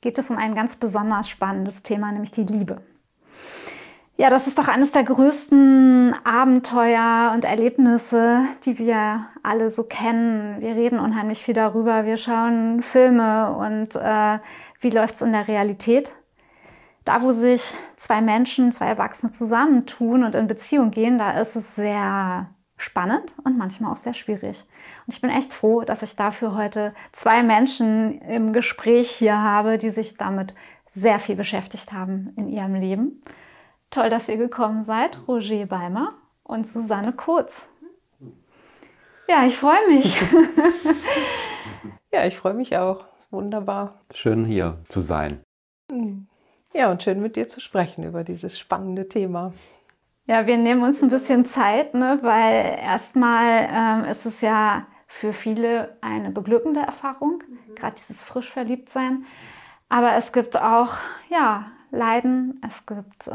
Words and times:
geht 0.00 0.18
es 0.18 0.30
um 0.30 0.36
ein 0.36 0.54
ganz 0.54 0.76
besonders 0.76 1.28
spannendes 1.28 1.82
Thema, 1.82 2.12
nämlich 2.12 2.32
die 2.32 2.44
Liebe. 2.44 2.80
Ja, 4.20 4.30
das 4.30 4.48
ist 4.48 4.58
doch 4.58 4.66
eines 4.66 4.90
der 4.90 5.04
größten 5.04 6.12
Abenteuer 6.24 7.30
und 7.34 7.44
Erlebnisse, 7.44 8.40
die 8.64 8.76
wir 8.76 9.26
alle 9.44 9.70
so 9.70 9.84
kennen. 9.84 10.60
Wir 10.60 10.74
reden 10.74 10.98
unheimlich 10.98 11.40
viel 11.40 11.54
darüber, 11.54 12.04
wir 12.04 12.16
schauen 12.16 12.82
Filme 12.82 13.52
und 13.52 13.94
äh, 13.94 14.40
wie 14.80 14.90
läuft 14.90 15.14
es 15.14 15.22
in 15.22 15.32
der 15.32 15.46
Realität. 15.46 16.10
Da, 17.04 17.22
wo 17.22 17.30
sich 17.30 17.72
zwei 17.96 18.20
Menschen, 18.20 18.72
zwei 18.72 18.86
Erwachsene 18.86 19.30
zusammentun 19.30 20.24
und 20.24 20.34
in 20.34 20.48
Beziehung 20.48 20.90
gehen, 20.90 21.18
da 21.18 21.40
ist 21.40 21.54
es 21.54 21.76
sehr 21.76 22.48
spannend 22.76 23.34
und 23.44 23.56
manchmal 23.56 23.92
auch 23.92 23.96
sehr 23.96 24.14
schwierig. 24.14 24.64
Und 25.08 25.14
ich 25.14 25.22
bin 25.22 25.30
echt 25.30 25.54
froh, 25.54 25.84
dass 25.84 26.02
ich 26.02 26.16
dafür 26.16 26.54
heute 26.54 26.92
zwei 27.12 27.42
Menschen 27.42 28.20
im 28.20 28.52
Gespräch 28.52 29.10
hier 29.10 29.40
habe, 29.40 29.78
die 29.78 29.88
sich 29.88 30.18
damit 30.18 30.54
sehr 30.90 31.18
viel 31.18 31.34
beschäftigt 31.34 31.92
haben 31.92 32.34
in 32.36 32.46
ihrem 32.46 32.74
Leben. 32.74 33.22
Toll, 33.88 34.10
dass 34.10 34.28
ihr 34.28 34.36
gekommen 34.36 34.84
seid, 34.84 35.18
Roger 35.26 35.64
Beimer 35.64 36.12
und 36.42 36.66
Susanne 36.66 37.14
Kurz. 37.14 37.66
Ja, 39.30 39.46
ich 39.46 39.56
freue 39.56 39.88
mich. 39.88 40.20
ja, 42.12 42.26
ich 42.26 42.36
freue 42.36 42.52
mich 42.52 42.76
auch. 42.76 43.06
Wunderbar. 43.30 44.02
Schön 44.12 44.44
hier 44.44 44.76
zu 44.88 45.00
sein. 45.00 45.40
Ja, 46.74 46.90
und 46.90 47.02
schön 47.02 47.22
mit 47.22 47.36
dir 47.36 47.48
zu 47.48 47.60
sprechen 47.60 48.04
über 48.04 48.24
dieses 48.24 48.58
spannende 48.58 49.08
Thema. 49.08 49.54
Ja, 50.26 50.46
wir 50.46 50.58
nehmen 50.58 50.82
uns 50.82 51.02
ein 51.02 51.08
bisschen 51.08 51.46
Zeit, 51.46 51.94
ne, 51.94 52.18
weil 52.20 52.78
erstmal 52.82 53.68
ähm, 53.72 54.04
ist 54.04 54.26
es 54.26 54.42
ja 54.42 54.86
für 55.08 55.32
viele 55.32 55.96
eine 56.02 56.30
beglückende 56.30 56.80
Erfahrung, 56.80 57.42
mhm. 57.48 57.74
gerade 57.74 57.96
dieses 57.96 58.22
frisch 58.22 58.50
verliebt 58.50 58.90
sein. 58.90 59.24
Aber 59.88 60.12
es 60.12 60.32
gibt 60.32 60.56
auch 60.56 60.96
ja, 61.30 61.66
Leiden, 61.90 62.60
es 62.66 62.86
gibt 62.86 63.26
äh, 63.26 63.32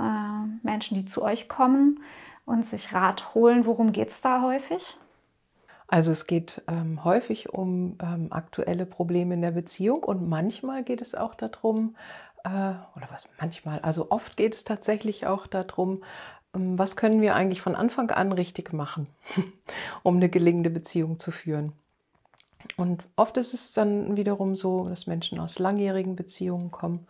Menschen, 0.61 0.95
die 0.95 1.05
zu 1.05 1.23
euch 1.23 1.49
kommen 1.49 1.99
und 2.45 2.65
sich 2.65 2.93
Rat 2.93 3.33
holen. 3.33 3.65
Worum 3.65 3.91
geht 3.91 4.09
es 4.09 4.21
da 4.21 4.41
häufig? 4.41 4.97
Also 5.87 6.11
es 6.11 6.27
geht 6.27 6.61
ähm, 6.67 7.03
häufig 7.03 7.53
um 7.53 7.97
ähm, 8.01 8.27
aktuelle 8.31 8.85
Probleme 8.85 9.33
in 9.33 9.41
der 9.41 9.51
Beziehung 9.51 10.03
und 10.03 10.27
manchmal 10.27 10.83
geht 10.83 11.01
es 11.01 11.13
auch 11.13 11.35
darum, 11.35 11.95
äh, 12.43 12.49
oder 12.49 13.07
was 13.09 13.27
manchmal, 13.39 13.79
also 13.79 14.09
oft 14.09 14.37
geht 14.37 14.55
es 14.55 14.63
tatsächlich 14.63 15.27
auch 15.27 15.47
darum, 15.47 15.99
was 16.53 16.95
können 16.95 17.21
wir 17.21 17.35
eigentlich 17.35 17.61
von 17.61 17.75
Anfang 17.75 18.11
an 18.11 18.31
richtig 18.31 18.73
machen, 18.73 19.09
um 20.03 20.17
eine 20.17 20.29
gelingende 20.29 20.69
Beziehung 20.69 21.19
zu 21.19 21.31
führen. 21.31 21.73
Und 22.77 23.03
oft 23.15 23.37
ist 23.37 23.53
es 23.53 23.73
dann 23.73 24.15
wiederum 24.15 24.55
so, 24.55 24.87
dass 24.87 25.07
Menschen 25.07 25.39
aus 25.39 25.59
langjährigen 25.59 26.15
Beziehungen 26.15 26.71
kommen 26.71 27.07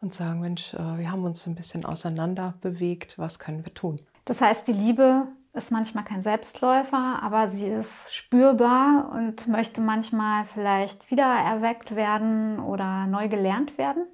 und 0.00 0.14
sagen, 0.14 0.40
Mensch, 0.40 0.74
äh, 0.74 0.98
wir 0.98 1.10
haben 1.10 1.24
uns 1.24 1.46
ein 1.46 1.54
bisschen 1.54 1.84
auseinander 1.84 2.54
bewegt, 2.60 3.18
was 3.18 3.38
können 3.38 3.64
wir 3.64 3.74
tun? 3.74 4.00
Das 4.24 4.40
heißt, 4.40 4.66
die 4.66 4.72
Liebe 4.72 5.26
ist 5.52 5.70
manchmal 5.70 6.04
kein 6.04 6.22
Selbstläufer, 6.22 7.22
aber 7.22 7.48
sie 7.48 7.68
ist 7.68 8.12
spürbar 8.14 9.12
und 9.14 9.46
möchte 9.46 9.80
manchmal 9.80 10.46
vielleicht 10.46 11.10
wieder 11.10 11.26
erweckt 11.26 11.94
werden 11.94 12.58
oder 12.58 13.06
neu 13.06 13.28
gelernt 13.28 13.78
werden? 13.78 14.06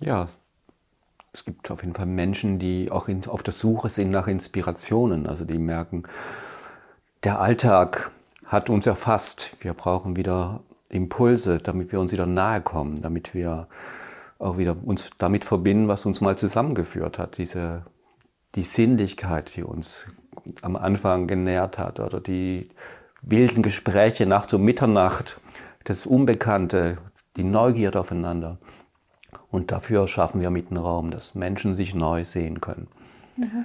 Ja, 0.00 0.26
es 1.38 1.44
gibt 1.44 1.70
auf 1.70 1.82
jeden 1.82 1.94
Fall 1.94 2.06
Menschen, 2.06 2.58
die 2.58 2.90
auch 2.90 3.08
auf 3.28 3.42
der 3.44 3.52
Suche 3.52 3.88
sind 3.88 4.10
nach 4.10 4.26
Inspirationen. 4.26 5.28
Also 5.28 5.44
die 5.44 5.58
merken, 5.58 6.02
der 7.22 7.38
Alltag 7.38 8.10
hat 8.44 8.68
uns 8.70 8.88
erfasst. 8.88 9.56
Wir 9.60 9.72
brauchen 9.72 10.16
wieder 10.16 10.60
Impulse, 10.88 11.58
damit 11.58 11.92
wir 11.92 12.00
uns 12.00 12.12
wieder 12.12 12.26
nahe 12.26 12.60
kommen, 12.60 13.00
damit 13.02 13.34
wir 13.34 13.68
auch 14.40 14.58
wieder 14.58 14.76
uns 14.82 15.10
damit 15.18 15.44
verbinden, 15.44 15.86
was 15.86 16.06
uns 16.06 16.20
mal 16.20 16.36
zusammengeführt 16.36 17.18
hat. 17.18 17.38
Diese, 17.38 17.84
die 18.56 18.64
Sinnlichkeit, 18.64 19.54
die 19.54 19.62
uns 19.62 20.06
am 20.62 20.74
Anfang 20.74 21.28
genährt 21.28 21.78
hat 21.78 22.00
oder 22.00 22.20
die 22.20 22.68
wilden 23.22 23.62
Gespräche 23.62 24.26
nach 24.26 24.48
so 24.48 24.58
Mitternacht, 24.58 25.40
das 25.84 26.04
Unbekannte, 26.04 26.98
die 27.36 27.44
Neugierde 27.44 28.00
aufeinander. 28.00 28.58
Und 29.50 29.70
dafür 29.72 30.08
schaffen 30.08 30.40
wir 30.40 30.50
mit 30.50 30.70
einem 30.70 30.82
Raum, 30.82 31.10
dass 31.10 31.34
Menschen 31.34 31.74
sich 31.74 31.94
neu 31.94 32.24
sehen 32.24 32.60
können. 32.60 32.88
Mhm. 33.36 33.64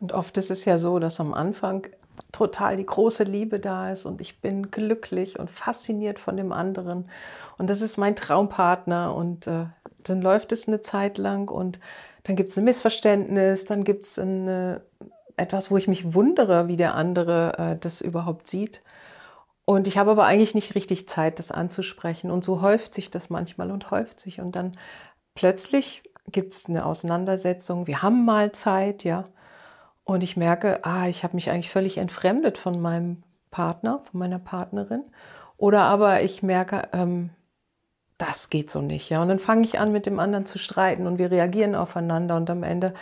Und 0.00 0.12
oft 0.12 0.36
ist 0.36 0.50
es 0.50 0.64
ja 0.64 0.78
so, 0.78 0.98
dass 0.98 1.20
am 1.20 1.34
Anfang 1.34 1.86
total 2.30 2.76
die 2.76 2.86
große 2.86 3.24
Liebe 3.24 3.58
da 3.58 3.90
ist 3.90 4.06
und 4.06 4.20
ich 4.20 4.40
bin 4.40 4.70
glücklich 4.70 5.38
und 5.38 5.50
fasziniert 5.50 6.18
von 6.18 6.36
dem 6.36 6.52
anderen. 6.52 7.08
Und 7.58 7.70
das 7.70 7.80
ist 7.80 7.96
mein 7.96 8.14
Traumpartner. 8.14 9.14
Und 9.14 9.46
äh, 9.46 9.66
dann 10.04 10.22
läuft 10.22 10.52
es 10.52 10.68
eine 10.68 10.80
Zeit 10.80 11.18
lang 11.18 11.50
und 11.50 11.80
dann 12.24 12.36
gibt 12.36 12.50
es 12.50 12.58
ein 12.58 12.64
Missverständnis, 12.64 13.64
dann 13.64 13.84
gibt 13.84 14.04
es 14.04 14.20
etwas, 15.36 15.70
wo 15.70 15.76
ich 15.76 15.88
mich 15.88 16.14
wundere, 16.14 16.68
wie 16.68 16.76
der 16.76 16.94
andere 16.94 17.58
äh, 17.58 17.76
das 17.78 18.00
überhaupt 18.00 18.48
sieht. 18.48 18.82
Und 19.66 19.86
ich 19.86 19.96
habe 19.96 20.10
aber 20.10 20.26
eigentlich 20.26 20.54
nicht 20.54 20.74
richtig 20.74 21.08
Zeit, 21.08 21.38
das 21.38 21.50
anzusprechen. 21.50 22.30
Und 22.30 22.44
so 22.44 22.60
häuft 22.60 22.94
sich 22.94 23.10
das 23.10 23.30
manchmal 23.30 23.70
und 23.70 23.90
häuft 23.90 24.20
sich. 24.20 24.40
Und 24.40 24.56
dann 24.56 24.76
plötzlich 25.34 26.02
gibt 26.30 26.52
es 26.52 26.66
eine 26.66 26.84
Auseinandersetzung. 26.84 27.86
Wir 27.86 28.02
haben 28.02 28.24
mal 28.24 28.52
Zeit, 28.52 29.04
ja. 29.04 29.24
Und 30.04 30.22
ich 30.22 30.36
merke, 30.36 30.84
ah, 30.84 31.08
ich 31.08 31.24
habe 31.24 31.34
mich 31.34 31.50
eigentlich 31.50 31.70
völlig 31.70 31.96
entfremdet 31.96 32.58
von 32.58 32.80
meinem 32.80 33.22
Partner, 33.50 34.02
von 34.10 34.20
meiner 34.20 34.38
Partnerin. 34.38 35.04
Oder 35.56 35.82
aber 35.84 36.22
ich 36.22 36.42
merke, 36.42 36.88
ähm, 36.92 37.30
das 38.18 38.50
geht 38.50 38.70
so 38.70 38.82
nicht, 38.82 39.08
ja. 39.10 39.22
Und 39.22 39.28
dann 39.28 39.38
fange 39.38 39.64
ich 39.64 39.78
an, 39.78 39.92
mit 39.92 40.06
dem 40.06 40.20
anderen 40.20 40.44
zu 40.44 40.58
streiten 40.58 41.06
und 41.06 41.18
wir 41.18 41.30
reagieren 41.30 41.74
aufeinander 41.74 42.36
und 42.36 42.50
am 42.50 42.62
Ende 42.62 42.94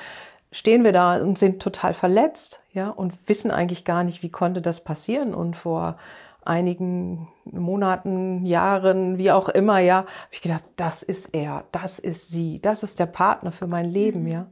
stehen 0.53 0.84
wir 0.84 0.93
da 0.93 1.17
und 1.21 1.39
sind 1.39 1.61
total 1.61 1.94
verletzt, 1.94 2.62
ja, 2.73 2.91
und 2.91 3.15
wissen 3.27 3.50
eigentlich 3.50 3.84
gar 3.84 4.05
nicht, 4.05 4.23
wie 4.23 4.31
konnte 4.31 4.62
das 4.62 4.84
passieren. 4.84 5.34
Und 5.34 5.56
vor 5.56 5.97
einigen 6.45 7.29
Monaten, 7.45 8.45
Jahren, 8.45 9.19
wie 9.19 9.31
auch 9.31 9.49
immer, 9.49 9.79
ja, 9.79 9.99
habe 9.99 10.09
ich 10.31 10.43
gedacht, 10.43 10.65
das 10.77 11.03
ist 11.03 11.35
er, 11.35 11.65
das 11.73 11.99
ist 11.99 12.31
sie, 12.31 12.61
das 12.61 12.83
ist 12.83 12.99
der 13.01 13.07
Partner 13.07 13.53
für 13.53 13.67
mein 13.67 13.87
Leben, 13.87 14.23
mhm. 14.23 14.29
ja. 14.29 14.47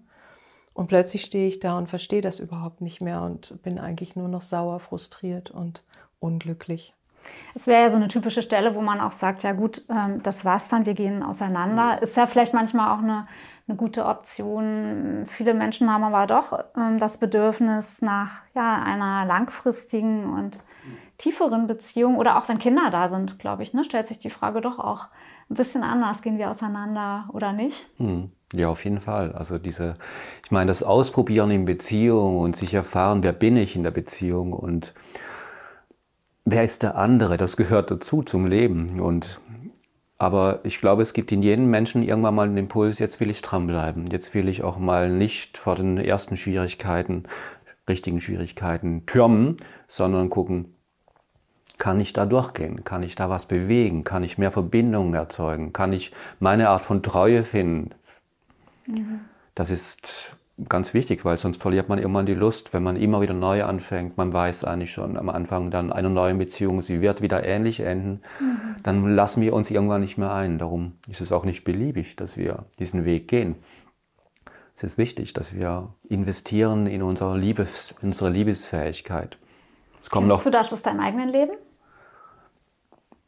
Und 0.73 0.87
plötzlich 0.87 1.23
stehe 1.23 1.49
ich 1.49 1.61
da 1.61 1.77
und 1.77 1.89
verstehe 1.89 2.23
das 2.23 2.39
überhaupt 2.39 2.81
nicht 2.81 3.03
mehr 3.03 3.23
und 3.23 3.61
bin 3.63 3.79
eigentlich 3.79 4.17
nur 4.17 4.29
noch 4.29 4.41
sauer, 4.41 4.79
frustriert 4.81 5.51
und 5.51 5.83
unglücklich. 6.21 6.95
Es 7.55 7.67
wäre 7.67 7.83
ja 7.83 7.91
so 7.91 7.97
eine 7.97 8.09
typische 8.09 8.43
Stelle, 8.43 8.75
wo 8.75 8.81
man 8.81 9.01
auch 9.01 9.13
sagt, 9.13 9.43
ja 9.43 9.53
gut, 9.53 9.85
ähm, 9.91 10.23
das 10.23 10.45
war's 10.45 10.69
dann, 10.69 10.87
wir 10.87 10.95
gehen 10.95 11.23
auseinander. 11.23 11.97
Mhm. 11.97 12.03
Ist 12.03 12.17
ja 12.17 12.27
vielleicht 12.27 12.55
manchmal 12.55 12.95
auch 12.95 13.03
eine, 13.03 13.27
eine 13.69 13.77
gute 13.77 14.07
Option. 14.07 15.27
Viele 15.27 15.55
Menschen 15.55 15.91
haben 15.93 16.05
aber 16.05 16.27
doch 16.27 16.59
ähm, 16.77 16.99
das 16.99 17.19
Bedürfnis 17.19 18.01
nach 18.01 18.43
ja, 18.55 18.83
einer 18.83 19.27
langfristigen 19.27 20.33
und 20.33 20.59
tieferen 21.21 21.67
Beziehung 21.67 22.17
oder 22.17 22.39
auch 22.39 22.49
wenn 22.49 22.59
Kinder 22.59 22.91
da 22.91 23.09
sind, 23.09 23.39
glaube 23.39 23.63
ich, 23.63 23.75
ne, 23.75 23.85
stellt 23.85 24.07
sich 24.07 24.19
die 24.19 24.31
Frage 24.31 24.61
doch 24.61 24.79
auch 24.79 25.09
ein 25.51 25.55
bisschen 25.55 25.83
anders, 25.83 26.23
gehen 26.23 26.39
wir 26.39 26.51
auseinander 26.51 27.29
oder 27.33 27.53
nicht? 27.53 27.87
Hm. 27.99 28.31
Ja, 28.53 28.69
auf 28.69 28.85
jeden 28.85 28.99
Fall. 28.99 29.33
Also 29.33 29.59
diese, 29.59 29.95
ich 30.45 30.51
meine, 30.51 30.69
das 30.69 30.83
Ausprobieren 30.83 31.51
in 31.53 31.67
Beziehung 31.67 32.41
und 32.41 32.57
sich 32.57 32.75
erfahren, 32.75 33.23
wer 33.23 33.33
bin 33.33 33.57
ich 33.57 33.77
in 33.77 33.85
der 33.85 33.93
Beziehung 33.93 34.53
und 34.53 34.93
wer 36.45 36.65
ist 36.65 36.83
der 36.83 36.97
andere, 36.97 37.37
das 37.37 37.57
gehört 37.57 37.91
dazu 37.91 38.23
zum 38.23 38.47
Leben. 38.47 38.99
Und 39.01 39.41
aber 40.19 40.61
ich 40.65 40.81
glaube, 40.81 41.03
es 41.03 41.13
gibt 41.13 41.33
in 41.33 41.43
jedem 41.43 41.71
Menschen 41.71 42.03
irgendwann 42.03 42.35
mal 42.35 42.47
einen 42.47 42.57
Impuls, 42.57 42.99
jetzt 42.99 43.21
will 43.21 43.31
ich 43.31 43.41
dranbleiben. 43.41 44.07
Jetzt 44.11 44.35
will 44.35 44.49
ich 44.49 44.63
auch 44.65 44.79
mal 44.79 45.11
nicht 45.11 45.57
vor 45.57 45.77
den 45.77 45.97
ersten 45.99 46.37
Schwierigkeiten, 46.37 47.25
richtigen 47.89 48.21
Schwierigkeiten 48.21 49.07
türmen, 49.07 49.57
sondern 49.87 50.29
gucken, 50.29 50.75
kann 51.81 51.99
ich 51.99 52.13
da 52.13 52.27
durchgehen? 52.27 52.85
Kann 52.85 53.03
ich 53.03 53.17
da 53.17 53.29
was 53.29 53.47
bewegen? 53.47 54.05
Kann 54.05 54.23
ich 54.23 54.39
mehr 54.39 54.53
Verbindungen 54.53 55.15
erzeugen? 55.15 55.73
Kann 55.73 55.93
ich 55.93 56.13
meine 56.39 56.69
Art 56.69 56.83
von 56.83 57.03
Treue 57.03 57.43
finden? 57.43 57.91
Mhm. 58.87 59.21
Das 59.57 59.73
ist 59.73 60.37
ganz 60.69 60.93
wichtig, 60.95 61.25
weil 61.25 61.39
sonst 61.39 61.61
verliert 61.61 61.89
man 61.89 61.99
immer 61.99 62.23
die 62.23 62.35
Lust, 62.35 62.75
wenn 62.75 62.83
man 62.83 62.97
immer 62.97 63.23
wieder 63.23 63.33
neu 63.33 63.65
anfängt. 63.65 64.19
Man 64.19 64.31
weiß 64.33 64.65
eigentlich 64.65 64.93
schon 64.93 65.17
am 65.17 65.31
Anfang 65.31 65.71
dann 65.71 65.91
einer 65.91 66.11
neuen 66.11 66.39
Beziehung, 66.39 66.83
sie 66.83 67.01
wird 67.01 67.23
wieder 67.23 67.45
ähnlich 67.45 67.81
enden. 67.81 68.21
Mhm. 68.39 68.77
Dann 68.83 69.17
lassen 69.17 69.41
wir 69.41 69.55
uns 69.55 69.71
irgendwann 69.71 70.03
nicht 70.03 70.19
mehr 70.19 70.33
ein. 70.33 70.59
Darum 70.59 70.93
ist 71.09 71.23
es 71.23 71.33
auch 71.33 71.47
nicht 71.47 71.65
beliebig, 71.65 72.15
dass 72.15 72.37
wir 72.37 72.67
diesen 72.79 73.07
Weg 73.07 73.27
gehen. 73.27 73.57
Es 74.77 74.83
ist 74.83 74.99
wichtig, 74.99 75.33
dass 75.33 75.55
wir 75.55 75.95
investieren 76.09 76.87
in 76.87 77.03
unsere, 77.03 77.39
Liebes, 77.39 77.95
unsere 78.03 78.29
Liebesfähigkeit. 78.29 79.39
Es 80.03 80.11
kommt 80.11 80.29
Kennst 80.29 80.47
du 80.47 80.51
das 80.51 80.73
aus 80.73 80.83
deinem 80.83 81.01
eigenen 81.01 81.31
Leben? 81.31 81.53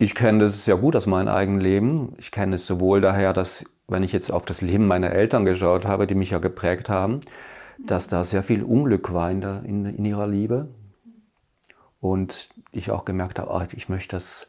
Ich 0.03 0.17
kenne 0.17 0.41
das 0.41 0.65
sehr 0.65 0.75
gut 0.79 0.97
aus 0.97 1.07
meinem 1.07 1.29
eigenen 1.29 1.61
Leben. 1.61 2.17
Ich 2.19 2.33
kenne 2.33 2.57
es 2.57 2.67
sowohl 2.67 3.01
daher, 3.01 3.33
dass, 3.33 3.65
wenn 3.87 4.03
ich 4.03 4.11
jetzt 4.11 4.33
auf 4.33 4.45
das 4.45 4.61
Leben 4.61 4.89
meiner 4.89 5.13
Eltern 5.13 5.45
geschaut 5.45 5.87
habe, 5.87 6.09
die 6.09 6.17
mich 6.17 6.31
ja 6.31 6.39
geprägt 6.39 6.89
haben, 6.89 7.21
dass 7.79 8.09
da 8.09 8.25
sehr 8.25 8.43
viel 8.43 8.65
Unglück 8.65 9.13
war 9.13 9.31
in, 9.31 9.41
der, 9.41 9.63
in, 9.65 9.87
in 9.87 10.05
ihrer 10.05 10.27
Liebe. 10.27 10.67
Und 12.01 12.49
ich 12.73 12.91
auch 12.91 13.05
gemerkt 13.05 13.39
habe, 13.39 13.53
oh, 13.53 13.63
ich 13.77 13.89
möchte, 13.89 14.17
das, 14.17 14.49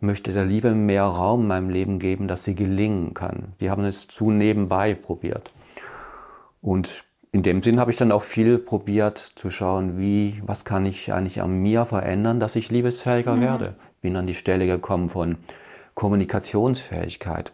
möchte 0.00 0.32
der 0.32 0.46
Liebe 0.46 0.70
mehr 0.70 1.04
Raum 1.04 1.42
in 1.42 1.48
meinem 1.48 1.68
Leben 1.68 1.98
geben, 1.98 2.26
dass 2.26 2.44
sie 2.44 2.54
gelingen 2.54 3.12
kann. 3.12 3.52
Die 3.60 3.68
haben 3.68 3.84
es 3.84 4.08
zu 4.08 4.30
nebenbei 4.30 4.94
probiert. 4.94 5.52
Und 6.62 7.04
in 7.30 7.42
dem 7.42 7.62
Sinn 7.62 7.78
habe 7.78 7.90
ich 7.90 7.98
dann 7.98 8.10
auch 8.10 8.22
viel 8.22 8.56
probiert 8.56 9.18
zu 9.34 9.50
schauen, 9.50 9.98
wie, 9.98 10.40
was 10.46 10.64
kann 10.64 10.86
ich 10.86 11.12
eigentlich 11.12 11.42
an 11.42 11.60
mir 11.60 11.84
verändern, 11.84 12.40
dass 12.40 12.56
ich 12.56 12.70
liebesfähiger 12.70 13.36
mhm. 13.36 13.42
werde. 13.42 13.76
Bin 14.00 14.16
an 14.16 14.26
die 14.26 14.34
Stelle 14.34 14.66
gekommen 14.66 15.08
von 15.08 15.38
Kommunikationsfähigkeit. 15.94 17.52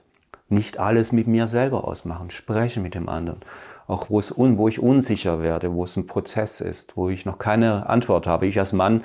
Nicht 0.49 0.79
alles 0.79 1.13
mit 1.13 1.27
mir 1.27 1.47
selber 1.47 1.89
ausmachen, 1.89 2.31
sprechen 2.31 2.83
mit 2.83 2.95
dem 2.95 3.09
anderen. 3.09 3.41
Auch 3.87 4.11
wo, 4.11 4.19
es 4.19 4.35
wo 4.37 4.69
ich 4.69 4.81
unsicher 4.81 5.43
werde, 5.43 5.73
wo 5.73 5.85
es 5.85 5.97
ein 5.97 6.07
Prozess 6.07 6.61
ist, 6.61 6.97
wo 6.97 7.09
ich 7.09 7.25
noch 7.25 7.39
keine 7.39 7.89
Antwort 7.89 8.27
habe. 8.27 8.47
Ich 8.47 8.59
als 8.59 8.73
Mann 8.73 9.05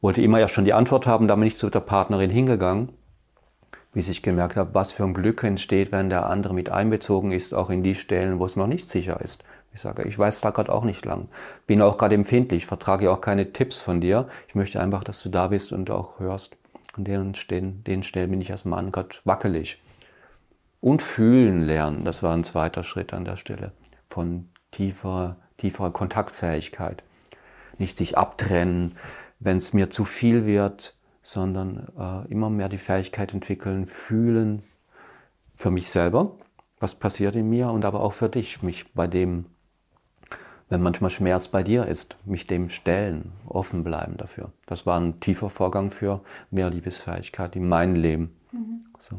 wollte 0.00 0.22
immer 0.22 0.38
ja 0.38 0.48
schon 0.48 0.64
die 0.64 0.74
Antwort 0.74 1.06
haben, 1.06 1.28
da 1.28 1.36
bin 1.36 1.46
ich 1.46 1.56
zu 1.56 1.70
der 1.70 1.80
Partnerin 1.80 2.30
hingegangen, 2.30 2.90
bis 3.92 4.08
ich 4.08 4.22
gemerkt 4.22 4.56
habe, 4.56 4.74
was 4.74 4.92
für 4.92 5.04
ein 5.04 5.14
Glück 5.14 5.44
entsteht, 5.44 5.92
wenn 5.92 6.10
der 6.10 6.26
andere 6.26 6.54
mit 6.54 6.70
einbezogen 6.70 7.32
ist, 7.32 7.54
auch 7.54 7.70
in 7.70 7.82
die 7.82 7.94
Stellen, 7.94 8.38
wo 8.40 8.44
es 8.44 8.56
noch 8.56 8.66
nicht 8.66 8.88
sicher 8.88 9.20
ist. 9.20 9.44
Ich 9.74 9.80
sage, 9.80 10.02
ich 10.04 10.18
weiß 10.18 10.42
da 10.42 10.50
gerade 10.50 10.72
auch 10.72 10.84
nicht 10.84 11.04
lang. 11.04 11.28
Bin 11.66 11.80
auch 11.80 11.96
gerade 11.96 12.14
empfindlich, 12.14 12.66
vertrage 12.66 13.10
auch 13.10 13.20
keine 13.20 13.52
Tipps 13.52 13.80
von 13.80 14.00
dir. 14.00 14.28
Ich 14.48 14.54
möchte 14.54 14.80
einfach, 14.80 15.02
dass 15.02 15.22
du 15.22 15.30
da 15.30 15.48
bist 15.48 15.72
und 15.72 15.90
auch 15.90 16.20
hörst. 16.20 16.56
An 16.94 17.04
den 17.04 17.34
Stellen, 17.34 17.82
den 17.84 18.02
Stellen 18.02 18.30
bin 18.30 18.42
ich 18.42 18.52
als 18.52 18.66
Mann 18.66 18.92
gerade 18.92 19.16
wackelig. 19.24 19.80
Und 20.80 21.00
fühlen 21.00 21.62
lernen, 21.62 22.04
das 22.04 22.22
war 22.22 22.34
ein 22.34 22.44
zweiter 22.44 22.82
Schritt 22.82 23.14
an 23.14 23.24
der 23.24 23.36
Stelle 23.36 23.72
von 24.08 24.50
tieferer, 24.72 25.36
tieferer 25.56 25.90
Kontaktfähigkeit. 25.90 27.02
Nicht 27.78 27.96
sich 27.96 28.18
abtrennen, 28.18 28.96
wenn 29.38 29.56
es 29.56 29.72
mir 29.72 29.90
zu 29.90 30.04
viel 30.04 30.44
wird, 30.44 30.94
sondern 31.22 31.88
äh, 31.98 32.30
immer 32.30 32.50
mehr 32.50 32.68
die 32.68 32.78
Fähigkeit 32.78 33.32
entwickeln, 33.32 33.86
fühlen 33.86 34.64
für 35.54 35.70
mich 35.70 35.88
selber, 35.88 36.36
was 36.78 36.96
passiert 36.96 37.36
in 37.36 37.48
mir 37.48 37.70
und 37.70 37.84
aber 37.84 38.00
auch 38.00 38.12
für 38.12 38.28
dich, 38.28 38.62
mich 38.62 38.92
bei 38.92 39.06
dem 39.06 39.46
wenn 40.72 40.82
manchmal 40.82 41.10
Schmerz 41.10 41.48
bei 41.48 41.62
dir 41.62 41.86
ist, 41.86 42.16
mich 42.24 42.46
dem 42.46 42.70
stellen, 42.70 43.32
offen 43.46 43.84
bleiben 43.84 44.16
dafür. 44.16 44.52
Das 44.64 44.86
war 44.86 44.98
ein 44.98 45.20
tiefer 45.20 45.50
Vorgang 45.50 45.90
für 45.90 46.20
mehr 46.50 46.70
Liebesfähigkeit 46.70 47.54
in 47.56 47.68
meinem 47.68 47.94
Leben. 47.94 48.34
Mhm. 48.52 48.80
So. 48.98 49.16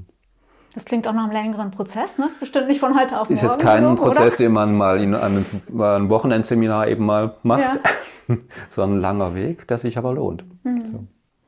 Das 0.74 0.84
klingt 0.84 1.08
auch 1.08 1.14
nach 1.14 1.26
einem 1.26 1.32
längeren 1.32 1.70
Prozess, 1.70 2.18
ne? 2.18 2.26
Das 2.26 2.34
ist 2.34 2.40
bestimmt 2.40 2.70
nicht 2.70 2.80
von 2.80 3.00
heute 3.00 3.20
auf 3.20 3.30
morgen. 3.30 3.34
Ist 3.34 3.44
jetzt 3.44 3.60
kein 3.60 3.84
genug, 3.84 4.00
Prozess, 4.00 4.34
oder? 4.34 4.46
den 4.46 4.52
man 4.52 4.76
mal 4.76 5.00
in 5.00 5.14
einem, 5.14 5.46
einem 5.80 6.10
Wochenendseminar 6.10 6.88
eben 6.88 7.06
mal 7.06 7.36
macht, 7.44 7.80
ja. 8.28 8.38
sondern 8.70 8.98
ein 8.98 9.02
langer 9.02 9.36
Weg, 9.36 9.68
der 9.68 9.78
sich 9.78 10.00
aber 10.00 10.14
lohnt. 10.14 10.44
Mhm. 10.64 10.82
So. 10.82 11.08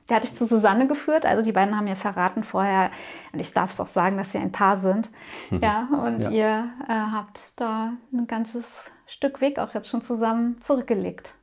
Der 0.09 0.17
hat 0.17 0.23
dich 0.23 0.35
zu 0.35 0.45
Susanne 0.45 0.87
geführt. 0.87 1.25
Also 1.25 1.41
die 1.41 1.51
beiden 1.51 1.75
haben 1.75 1.85
mir 1.85 1.95
verraten 1.95 2.43
vorher, 2.43 2.91
und 3.33 3.39
ich 3.39 3.51
darf 3.53 3.71
es 3.71 3.79
auch 3.79 3.87
sagen, 3.87 4.17
dass 4.17 4.31
sie 4.31 4.37
ein 4.37 4.51
Paar 4.51 4.77
sind. 4.77 5.09
Ja, 5.61 5.87
und 5.91 6.23
ja. 6.23 6.29
ihr 6.29 6.69
äh, 6.87 6.93
habt 6.93 7.51
da 7.55 7.93
ein 8.13 8.27
ganzes 8.27 8.91
Stück 9.07 9.41
Weg 9.41 9.59
auch 9.59 9.73
jetzt 9.73 9.89
schon 9.89 10.01
zusammen 10.01 10.61
zurückgelegt. 10.61 11.33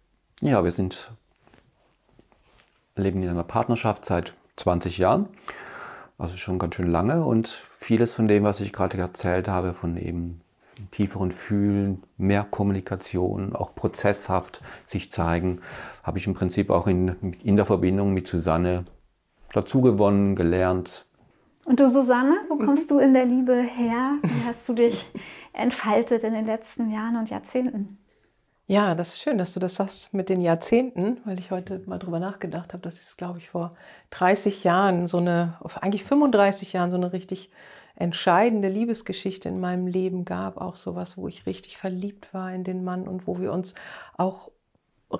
Ja, 0.40 0.62
wir 0.62 0.70
sind 0.70 1.10
leben 2.96 3.22
in 3.22 3.28
einer 3.28 3.44
Partnerschaft 3.44 4.04
seit 4.04 4.34
20 4.56 4.98
Jahren, 4.98 5.28
also 6.18 6.36
schon 6.36 6.58
ganz 6.58 6.74
schön 6.74 6.90
lange 6.90 7.24
und 7.24 7.48
vieles 7.48 8.12
von 8.12 8.28
dem, 8.28 8.44
was 8.44 8.60
ich 8.60 8.72
gerade 8.72 8.98
erzählt 8.98 9.48
habe, 9.48 9.72
von 9.72 9.96
eben 9.96 10.40
tieferen 10.90 11.32
Fühlen, 11.32 12.02
mehr 12.16 12.44
Kommunikation, 12.44 13.54
auch 13.54 13.74
prozesshaft 13.74 14.62
sich 14.84 15.10
zeigen, 15.12 15.60
habe 16.02 16.18
ich 16.18 16.26
im 16.26 16.34
Prinzip 16.34 16.70
auch 16.70 16.86
in, 16.86 17.34
in 17.42 17.56
der 17.56 17.66
Verbindung 17.66 18.12
mit 18.12 18.26
Susanne 18.26 18.84
dazugewonnen, 19.52 20.36
gelernt. 20.36 21.06
Und 21.64 21.78
du, 21.78 21.88
Susanne, 21.88 22.38
wo 22.48 22.56
kommst 22.56 22.90
du 22.90 22.98
in 22.98 23.14
der 23.14 23.24
Liebe 23.24 23.54
her? 23.54 24.14
Wie 24.22 24.46
hast 24.46 24.68
du 24.68 24.74
dich 24.74 25.06
entfaltet 25.52 26.24
in 26.24 26.32
den 26.32 26.46
letzten 26.46 26.90
Jahren 26.90 27.16
und 27.16 27.30
Jahrzehnten? 27.30 27.98
Ja, 28.66 28.94
das 28.94 29.08
ist 29.08 29.20
schön, 29.20 29.38
dass 29.38 29.52
du 29.52 29.60
das 29.60 29.74
sagst 29.74 30.14
mit 30.14 30.28
den 30.28 30.40
Jahrzehnten, 30.40 31.18
weil 31.24 31.38
ich 31.38 31.50
heute 31.50 31.82
mal 31.86 31.98
drüber 31.98 32.20
nachgedacht 32.20 32.72
habe, 32.72 32.82
dass 32.82 32.94
es, 32.94 33.16
glaube 33.16 33.38
ich, 33.38 33.50
vor 33.50 33.72
30 34.10 34.64
Jahren 34.64 35.06
so 35.06 35.18
eine, 35.18 35.58
eigentlich 35.80 36.04
35 36.04 36.72
Jahren 36.72 36.90
so 36.90 36.96
eine 36.96 37.12
richtig 37.12 37.50
entscheidende 37.96 38.68
Liebesgeschichte 38.68 39.48
in 39.48 39.60
meinem 39.60 39.86
Leben 39.86 40.24
gab, 40.24 40.56
auch 40.58 40.76
sowas, 40.76 41.16
wo 41.16 41.28
ich 41.28 41.46
richtig 41.46 41.76
verliebt 41.76 42.32
war 42.32 42.52
in 42.52 42.64
den 42.64 42.84
Mann 42.84 43.06
und 43.06 43.26
wo 43.26 43.38
wir 43.40 43.52
uns 43.52 43.74
auch 44.16 44.50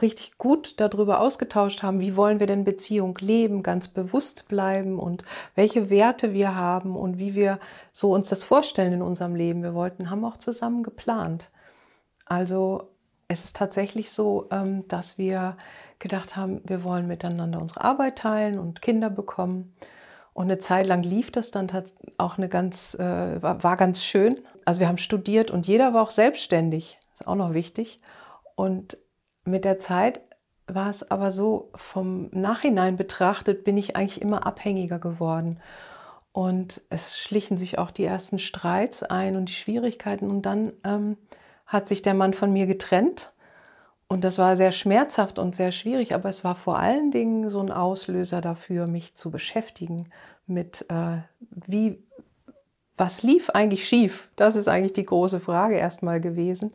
richtig 0.01 0.39
gut 0.39 0.81
darüber 0.81 1.21
ausgetauscht 1.21 1.83
haben, 1.83 2.01
wie 2.01 2.17
wollen 2.17 2.41
wir 2.41 2.47
denn 2.47 2.65
Beziehung 2.65 3.17
leben, 3.21 3.63
ganz 3.63 3.89
bewusst 3.89 4.49
bleiben 4.49 4.99
und 4.99 5.23
welche 5.55 5.91
Werte 5.91 6.33
wir 6.33 6.55
haben 6.55 6.97
und 6.97 7.19
wie 7.19 7.35
wir 7.35 7.59
so 7.93 8.15
uns 8.15 8.29
das 8.29 8.45
vorstellen 8.45 8.95
in 8.95 9.03
unserem 9.03 9.35
Leben. 9.35 9.63
Wir 9.63 9.75
wollten, 9.75 10.11
haben 10.11 10.25
auch 10.25 10.39
zusammen 10.39 10.83
geplant. 10.83 11.51
Also 12.25 12.89
es 13.29 13.45
ist 13.45 13.57
tatsächlich 13.57 14.11
so, 14.11 14.49
ähm, 14.51 14.87
dass 14.89 15.19
wir 15.19 15.57
gedacht 15.99 16.37
haben, 16.37 16.61
wir 16.65 16.85
wollen 16.85 17.07
miteinander 17.07 17.61
unsere 17.61 17.83
Arbeit 17.83 18.19
teilen 18.19 18.59
und 18.59 18.83
Kinder 18.83 19.11
bekommen. 19.11 19.75
Und 20.35 20.45
eine 20.45 20.59
Zeit 20.59 20.87
lang 20.87 21.03
lief 21.03 21.31
das 21.31 21.51
dann 21.51 21.69
auch 22.17 22.39
eine 22.39 22.49
ganz, 22.49 22.95
äh, 22.95 23.43
war 23.43 23.77
ganz 23.77 24.03
schön. 24.03 24.41
Also 24.65 24.81
wir 24.81 24.89
haben 24.89 24.99
studiert 24.99 25.51
und 25.51 25.67
jeder 25.67 25.93
war 25.93 26.03
auch 26.03 26.11
selbstständig. 26.11 26.99
Ist 27.15 27.27
auch 27.27 27.35
noch 27.35 27.53
wichtig. 27.53 28.01
Und 28.55 28.97
mit 29.45 29.65
der 29.65 29.79
Zeit 29.79 30.21
war 30.67 30.89
es 30.89 31.11
aber 31.11 31.31
so, 31.31 31.71
vom 31.75 32.31
Nachhinein 32.33 32.97
betrachtet, 32.97 33.65
bin 33.65 33.77
ich 33.77 33.97
eigentlich 33.97 34.23
immer 34.23 34.47
abhängiger 34.47 34.99
geworden. 34.99 35.61
Und 36.33 36.81
es 36.89 37.19
schlichen 37.19 37.59
sich 37.59 37.79
auch 37.79 37.91
die 37.91 38.05
ersten 38.05 38.39
Streits 38.39 39.03
ein 39.03 39.37
und 39.37 39.51
die 39.51 39.55
Schwierigkeiten. 39.55 40.31
Und 40.31 40.47
dann 40.47 40.73
ähm, 40.83 41.19
hat 41.67 41.87
sich 41.87 42.01
der 42.01 42.15
Mann 42.15 42.33
von 42.33 42.53
mir 42.53 42.67
getrennt. 42.67 43.35
Und 44.09 44.25
das 44.25 44.39
war 44.39 44.57
sehr 44.57 44.73
schmerzhaft 44.73 45.39
und 45.39 45.57
sehr 45.57 45.73
schwierig, 45.73 46.15
aber 46.15 46.29
es 46.29 46.45
war 46.45 46.55
vor 46.55 46.79
allen 46.79 47.11
Dingen 47.11 47.49
so 47.49 47.61
ein 47.61 47.71
Auslöser 47.71 48.43
dafür, 48.43 48.87
mich 48.87 49.15
zu 49.15 49.31
beschäftigen 49.31 50.11
mit, 50.47 50.87
äh, 50.89 51.19
wie, 51.67 52.03
was 52.97 53.23
lief 53.23 53.51
eigentlich 53.51 53.87
schief? 53.87 54.31
Das 54.37 54.57
ist 54.57 54.69
eigentlich 54.69 54.93
die 54.93 55.07
große 55.07 55.41
Frage 55.41 55.77
erstmal 55.77 56.21
gewesen. 56.21 56.73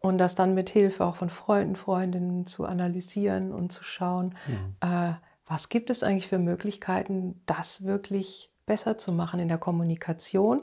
Und 0.00 0.18
das 0.18 0.34
dann 0.34 0.54
mit 0.54 0.70
Hilfe 0.70 1.04
auch 1.04 1.16
von 1.16 1.30
Freunden, 1.30 1.76
Freundinnen 1.76 2.46
zu 2.46 2.64
analysieren 2.64 3.52
und 3.52 3.70
zu 3.70 3.84
schauen, 3.84 4.34
mhm. 4.46 4.74
äh, 4.80 5.12
was 5.46 5.68
gibt 5.68 5.90
es 5.90 6.02
eigentlich 6.02 6.28
für 6.28 6.38
Möglichkeiten, 6.38 7.40
das 7.46 7.84
wirklich 7.84 8.50
besser 8.66 8.98
zu 8.98 9.12
machen 9.12 9.38
in 9.38 9.48
der 9.48 9.58
Kommunikation 9.58 10.62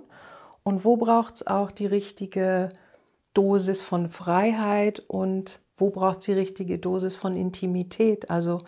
und 0.64 0.84
wo 0.86 0.98
braucht 0.98 1.36
es 1.36 1.48
auch 1.48 1.72
die 1.72 1.86
richtige 1.86 2.70
Dosis 3.34 3.82
von 3.82 4.10
Freiheit 4.10 5.00
und 5.08 5.60
wo 5.78 5.90
braucht 5.90 6.20
es 6.20 6.26
die 6.26 6.34
richtige 6.34 6.78
Dosis 6.78 7.16
von 7.16 7.34
Intimität? 7.34 8.30
Also 8.30 8.60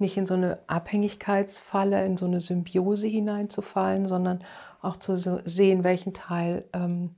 nicht 0.00 0.16
in 0.16 0.26
so 0.26 0.34
eine 0.34 0.58
Abhängigkeitsfalle, 0.66 2.04
in 2.04 2.16
so 2.16 2.26
eine 2.26 2.40
Symbiose 2.40 3.08
hineinzufallen, 3.08 4.06
sondern 4.06 4.42
auch 4.82 4.96
zu 4.96 5.16
sehen, 5.16 5.84
welchen 5.84 6.14
Teil 6.14 6.64
ähm, 6.72 7.10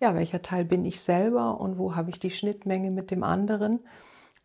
ja, 0.00 0.14
welcher 0.14 0.42
Teil 0.42 0.64
bin 0.64 0.84
ich 0.84 1.00
selber 1.00 1.60
und 1.60 1.78
wo 1.78 1.94
habe 1.94 2.10
ich 2.10 2.18
die 2.18 2.30
Schnittmenge 2.30 2.90
mit 2.90 3.10
dem 3.10 3.22
anderen 3.22 3.80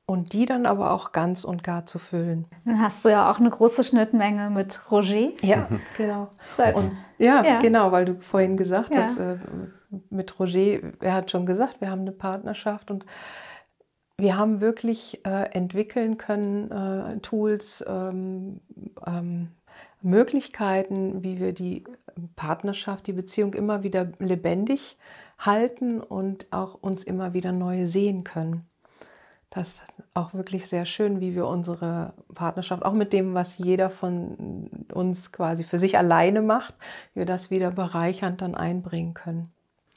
und 0.05 0.33
die 0.33 0.45
dann 0.45 0.65
aber 0.65 0.91
auch 0.91 1.13
ganz 1.13 1.45
und 1.45 1.63
gar 1.63 1.85
zu 1.85 1.97
füllen. 1.97 2.45
Dann 2.65 2.81
hast 2.81 3.03
du 3.05 3.09
ja 3.09 3.31
auch 3.31 3.39
eine 3.39 3.49
große 3.49 3.83
Schnittmenge 3.83 4.49
mit 4.49 4.91
Roger. 4.91 5.31
Ja, 5.41 5.67
genau. 5.97 6.29
Und, 6.75 6.91
ja, 7.17 7.43
ja, 7.43 7.59
genau, 7.59 7.91
weil 7.91 8.05
du 8.05 8.19
vorhin 8.19 8.57
gesagt 8.57 8.93
ja. 8.93 9.01
hast, 9.01 9.17
äh, 9.17 9.37
mit 10.09 10.37
Roger, 10.39 10.79
er 10.99 11.13
hat 11.13 11.31
schon 11.31 11.45
gesagt, 11.45 11.79
wir 11.79 11.89
haben 11.89 12.01
eine 12.01 12.11
Partnerschaft 12.11 12.91
und 12.91 13.05
wir 14.17 14.37
haben 14.37 14.61
wirklich 14.61 15.25
äh, 15.25 15.51
entwickeln 15.51 16.17
können, 16.17 16.71
äh, 16.71 17.19
Tools, 17.19 17.83
ähm, 17.87 18.61
ähm, 19.05 19.49
Möglichkeiten, 20.01 21.23
wie 21.23 21.39
wir 21.39 21.53
die 21.53 21.83
Partnerschaft, 22.35 23.07
die 23.07 23.13
Beziehung 23.13 23.53
immer 23.53 23.83
wieder 23.83 24.07
lebendig 24.19 24.97
halten 25.39 25.99
und 25.99 26.47
auch 26.51 26.75
uns 26.75 27.03
immer 27.03 27.33
wieder 27.33 27.51
neu 27.51 27.85
sehen 27.85 28.23
können. 28.23 28.65
Das 29.49 29.75
ist 29.75 29.83
auch 30.13 30.33
wirklich 30.33 30.67
sehr 30.67 30.85
schön, 30.85 31.21
wie 31.21 31.33
wir 31.33 31.47
unsere 31.47 32.13
Partnerschaft, 32.33 32.83
auch 32.83 32.93
mit 32.93 33.13
dem, 33.13 33.33
was 33.33 33.57
jeder 33.57 33.89
von 33.89 34.85
uns 34.93 35.31
quasi 35.31 35.63
für 35.63 35.79
sich 35.79 35.97
alleine 35.97 36.41
macht, 36.41 36.75
wir 37.13 37.25
das 37.25 37.51
wieder 37.51 37.71
bereichernd 37.71 38.41
dann 38.41 38.55
einbringen 38.55 39.13
können. 39.13 39.54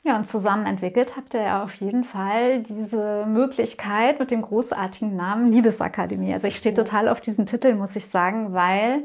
Ja, 0.09 0.17
und 0.17 0.27
zusammen 0.27 0.65
entwickelt 0.65 1.19
habt 1.19 1.35
ihr 1.35 1.43
ja 1.43 1.63
auf 1.63 1.75
jeden 1.75 2.03
Fall 2.03 2.63
diese 2.63 3.27
Möglichkeit 3.27 4.19
mit 4.19 4.31
dem 4.31 4.41
großartigen 4.41 5.15
Namen 5.15 5.53
Liebesakademie. 5.53 6.33
Also 6.33 6.47
ich 6.47 6.57
stehe 6.57 6.75
total 6.75 7.11
auf 7.11 7.21
diesen 7.21 7.45
Titel, 7.45 7.75
muss 7.75 7.95
ich 7.95 8.07
sagen, 8.07 8.55
weil 8.55 9.03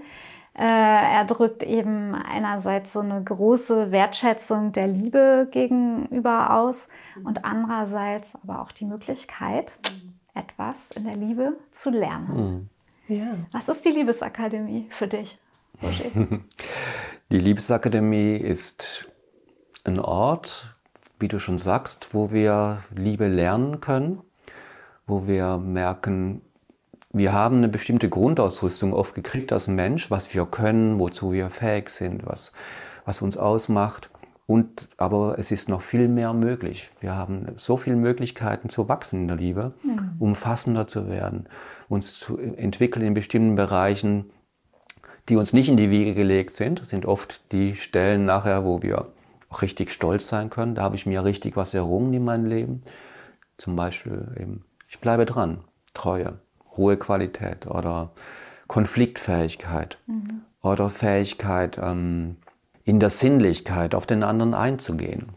äh, 0.53 0.63
er 0.63 1.25
drückt 1.25 1.61
eben 1.61 2.15
einerseits 2.15 2.93
so 2.93 3.01
eine 3.01 3.21
große 3.21 3.91
Wertschätzung 3.91 4.71
der 4.71 4.87
Liebe 4.87 5.49
gegenüber 5.51 6.53
aus 6.53 6.87
und 7.21 7.43
andererseits 7.43 8.29
aber 8.41 8.61
auch 8.61 8.71
die 8.71 8.85
Möglichkeit, 8.85 9.73
etwas 10.33 10.77
in 10.95 11.03
der 11.03 11.17
Liebe 11.17 11.57
zu 11.73 11.89
lernen. 11.89 12.69
Mhm. 13.09 13.13
Ja. 13.13 13.35
Was 13.51 13.67
ist 13.67 13.83
die 13.83 13.91
Liebesakademie 13.91 14.87
für 14.89 15.07
dich, 15.07 15.37
Roger? 15.81 16.39
Die 17.29 17.39
Liebesakademie 17.39 18.35
ist 18.35 19.09
ein 19.85 19.99
Ort, 19.99 20.72
wie 21.23 21.29
du 21.29 21.39
schon 21.39 21.57
sagst, 21.57 22.13
wo 22.13 22.31
wir 22.31 22.83
Liebe 22.93 23.29
lernen 23.29 23.79
können, 23.79 24.19
wo 25.07 25.25
wir 25.25 25.57
merken, 25.57 26.41
wir 27.13 27.31
haben 27.31 27.59
eine 27.59 27.69
bestimmte 27.69 28.09
Grundausrüstung 28.09 28.91
oft 28.91 29.15
gekriegt 29.15 29.53
als 29.53 29.69
Mensch, 29.69 30.11
was 30.11 30.33
wir 30.33 30.45
können, 30.45 30.99
wozu 30.99 31.31
wir 31.31 31.49
fähig 31.49 31.87
sind, 31.87 32.25
was, 32.25 32.51
was 33.05 33.21
uns 33.21 33.37
ausmacht. 33.37 34.09
Und, 34.47 34.89
aber 34.97 35.39
es 35.39 35.51
ist 35.51 35.69
noch 35.69 35.81
viel 35.81 36.09
mehr 36.09 36.33
möglich. 36.33 36.89
Wir 36.99 37.15
haben 37.15 37.53
so 37.55 37.77
viele 37.77 37.95
Möglichkeiten 37.95 38.67
zu 38.67 38.89
wachsen 38.89 39.21
in 39.21 39.27
der 39.29 39.37
Liebe, 39.37 39.71
mhm. 39.81 40.17
umfassender 40.19 40.87
zu 40.87 41.07
werden, 41.07 41.47
uns 41.87 42.19
zu 42.19 42.37
entwickeln 42.37 43.05
in 43.05 43.13
bestimmten 43.13 43.55
Bereichen, 43.55 44.29
die 45.29 45.37
uns 45.37 45.53
nicht 45.53 45.69
in 45.69 45.77
die 45.77 45.89
Wiege 45.89 46.15
gelegt 46.15 46.51
sind. 46.51 46.81
Das 46.81 46.89
sind 46.89 47.05
oft 47.05 47.41
die 47.53 47.77
Stellen 47.77 48.25
nachher, 48.25 48.65
wo 48.65 48.81
wir 48.81 49.13
richtig 49.61 49.91
stolz 49.91 50.27
sein 50.27 50.49
können. 50.49 50.75
Da 50.75 50.83
habe 50.83 50.95
ich 50.95 51.05
mir 51.05 51.23
richtig 51.23 51.55
was 51.55 51.73
errungen 51.73 52.13
in 52.13 52.23
meinem 52.23 52.45
Leben. 52.45 52.81
Zum 53.57 53.75
Beispiel 53.75 54.35
eben, 54.39 54.65
ich 54.89 54.99
bleibe 54.99 55.25
dran, 55.25 55.63
Treue 55.93 56.39
hohe 56.77 56.97
Qualität 56.97 57.67
oder 57.67 58.11
Konfliktfähigkeit 58.67 59.97
mhm. 60.07 60.41
oder 60.61 60.89
Fähigkeit, 60.89 61.77
ähm, 61.81 62.37
in 62.83 62.99
der 62.99 63.09
Sinnlichkeit 63.09 63.95
auf 63.95 64.05
den 64.05 64.23
anderen 64.23 64.53
einzugehen. 64.53 65.29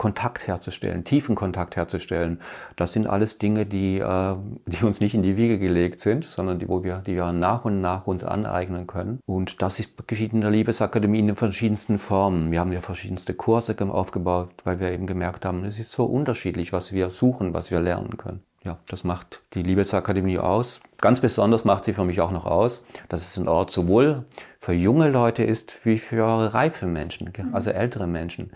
Kontakt 0.00 0.46
herzustellen, 0.46 1.04
tiefen 1.04 1.34
Kontakt 1.34 1.76
herzustellen. 1.76 2.40
Das 2.74 2.92
sind 2.92 3.06
alles 3.06 3.36
Dinge, 3.36 3.66
die, 3.66 3.98
äh, 3.98 4.34
die 4.64 4.82
uns 4.86 5.00
nicht 5.00 5.14
in 5.14 5.22
die 5.22 5.36
Wiege 5.36 5.58
gelegt 5.58 6.00
sind, 6.00 6.24
sondern 6.24 6.58
die, 6.58 6.70
wo 6.70 6.82
wir, 6.82 7.02
die 7.04 7.16
wir 7.16 7.30
nach 7.32 7.66
und 7.66 7.82
nach 7.82 8.06
uns 8.06 8.24
aneignen 8.24 8.86
können. 8.86 9.20
Und 9.26 9.60
das 9.60 9.78
ist, 9.78 10.08
geschieht 10.08 10.32
in 10.32 10.40
der 10.40 10.50
Liebesakademie 10.50 11.18
in 11.18 11.26
den 11.26 11.36
verschiedensten 11.36 11.98
Formen. 11.98 12.50
Wir 12.50 12.60
haben 12.60 12.72
ja 12.72 12.80
verschiedenste 12.80 13.34
Kurse 13.34 13.76
aufgebaut, 13.90 14.48
weil 14.64 14.80
wir 14.80 14.90
eben 14.90 15.06
gemerkt 15.06 15.44
haben, 15.44 15.66
es 15.66 15.78
ist 15.78 15.92
so 15.92 16.06
unterschiedlich, 16.06 16.72
was 16.72 16.92
wir 16.92 17.10
suchen, 17.10 17.52
was 17.52 17.70
wir 17.70 17.80
lernen 17.80 18.16
können 18.16 18.40
ja, 18.62 18.78
das 18.88 19.04
macht 19.04 19.40
die 19.54 19.62
Liebesakademie 19.62 20.38
aus. 20.38 20.80
Ganz 20.98 21.20
besonders 21.20 21.64
macht 21.64 21.84
sie 21.84 21.94
für 21.94 22.04
mich 22.04 22.20
auch 22.20 22.30
noch 22.30 22.44
aus, 22.44 22.84
dass 23.08 23.30
es 23.30 23.38
ein 23.38 23.48
Ort 23.48 23.70
sowohl 23.70 24.24
für 24.58 24.74
junge 24.74 25.10
Leute 25.10 25.42
ist 25.42 25.86
wie 25.86 25.96
für 25.96 26.26
reife 26.52 26.86
Menschen, 26.86 27.32
mhm. 27.34 27.54
also 27.54 27.70
ältere 27.70 28.06
Menschen. 28.06 28.50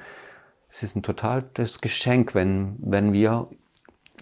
Es 0.77 0.83
ist 0.83 0.97
ein 0.97 1.05
totales 1.05 1.81
Geschenk, 1.81 2.35
wenn, 2.35 2.75
wenn 2.81 3.13
wir 3.13 3.47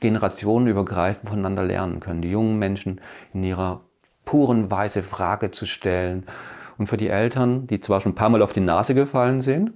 generationenübergreifend 0.01 1.31
voneinander 1.31 1.65
lernen 1.65 1.99
können. 1.99 2.21
Die 2.21 2.31
jungen 2.31 2.59
Menschen 2.59 3.01
in 3.33 3.43
ihrer 3.43 3.81
puren 4.27 4.71
Weise 4.71 5.03
Frage 5.03 5.51
zu 5.51 5.65
stellen. 5.65 6.27
Und 6.77 6.89
für 6.89 6.99
die 6.99 7.09
Eltern, 7.09 7.67
die 7.69 7.81
zwar 7.81 8.03
schon 8.03 8.13
ein 8.13 8.17
paar 8.17 8.29
Mal 8.29 8.43
auf 8.43 8.53
die 8.53 8.61
Nase 8.61 8.95
gefallen 8.95 9.41
sind, 9.41 9.73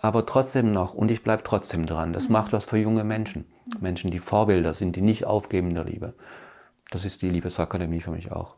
aber 0.00 0.24
trotzdem 0.24 0.72
noch, 0.72 0.94
und 0.94 1.10
ich 1.10 1.22
bleibe 1.22 1.42
trotzdem 1.42 1.84
dran. 1.84 2.14
Das 2.14 2.30
macht 2.30 2.54
was 2.54 2.64
für 2.64 2.78
junge 2.78 3.04
Menschen. 3.04 3.44
Menschen, 3.80 4.10
die 4.10 4.18
Vorbilder 4.18 4.72
sind, 4.72 4.96
die 4.96 5.02
nicht 5.02 5.26
aufgeben 5.26 5.68
in 5.68 5.74
der 5.74 5.84
Liebe. 5.84 6.14
Das 6.90 7.04
ist 7.04 7.20
die 7.20 7.28
Liebesakademie 7.28 8.00
für 8.00 8.12
mich 8.12 8.32
auch. 8.32 8.56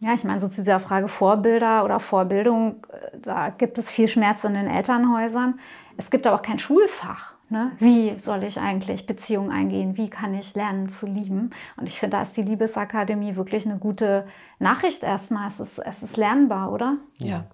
Ja, 0.00 0.12
ich 0.12 0.24
meine, 0.24 0.40
so 0.40 0.48
zu 0.48 0.60
dieser 0.60 0.80
Frage 0.80 1.08
Vorbilder 1.08 1.84
oder 1.84 2.00
Vorbildung, 2.00 2.84
äh, 2.92 3.18
da 3.22 3.50
gibt 3.50 3.78
es 3.78 3.90
viel 3.90 4.08
Schmerz 4.08 4.44
in 4.44 4.54
den 4.54 4.66
Elternhäusern. 4.66 5.58
Es 5.96 6.10
gibt 6.10 6.26
aber 6.26 6.36
auch 6.36 6.42
kein 6.42 6.58
Schulfach. 6.58 7.34
Ne? 7.48 7.72
Wie 7.78 8.18
soll 8.18 8.42
ich 8.42 8.58
eigentlich 8.58 9.06
Beziehungen 9.06 9.50
eingehen? 9.50 9.96
Wie 9.96 10.10
kann 10.10 10.34
ich 10.34 10.54
lernen 10.54 10.88
zu 10.88 11.06
lieben? 11.06 11.50
Und 11.76 11.86
ich 11.86 11.98
finde, 11.98 12.16
da 12.16 12.22
ist 12.22 12.36
die 12.36 12.42
Liebesakademie 12.42 13.36
wirklich 13.36 13.66
eine 13.66 13.78
gute 13.78 14.26
Nachricht 14.58 15.04
erstmal. 15.04 15.48
Es 15.48 15.60
ist, 15.60 15.78
es 15.78 16.02
ist 16.02 16.16
lernbar, 16.16 16.72
oder? 16.72 16.96
Ja. 17.18 17.46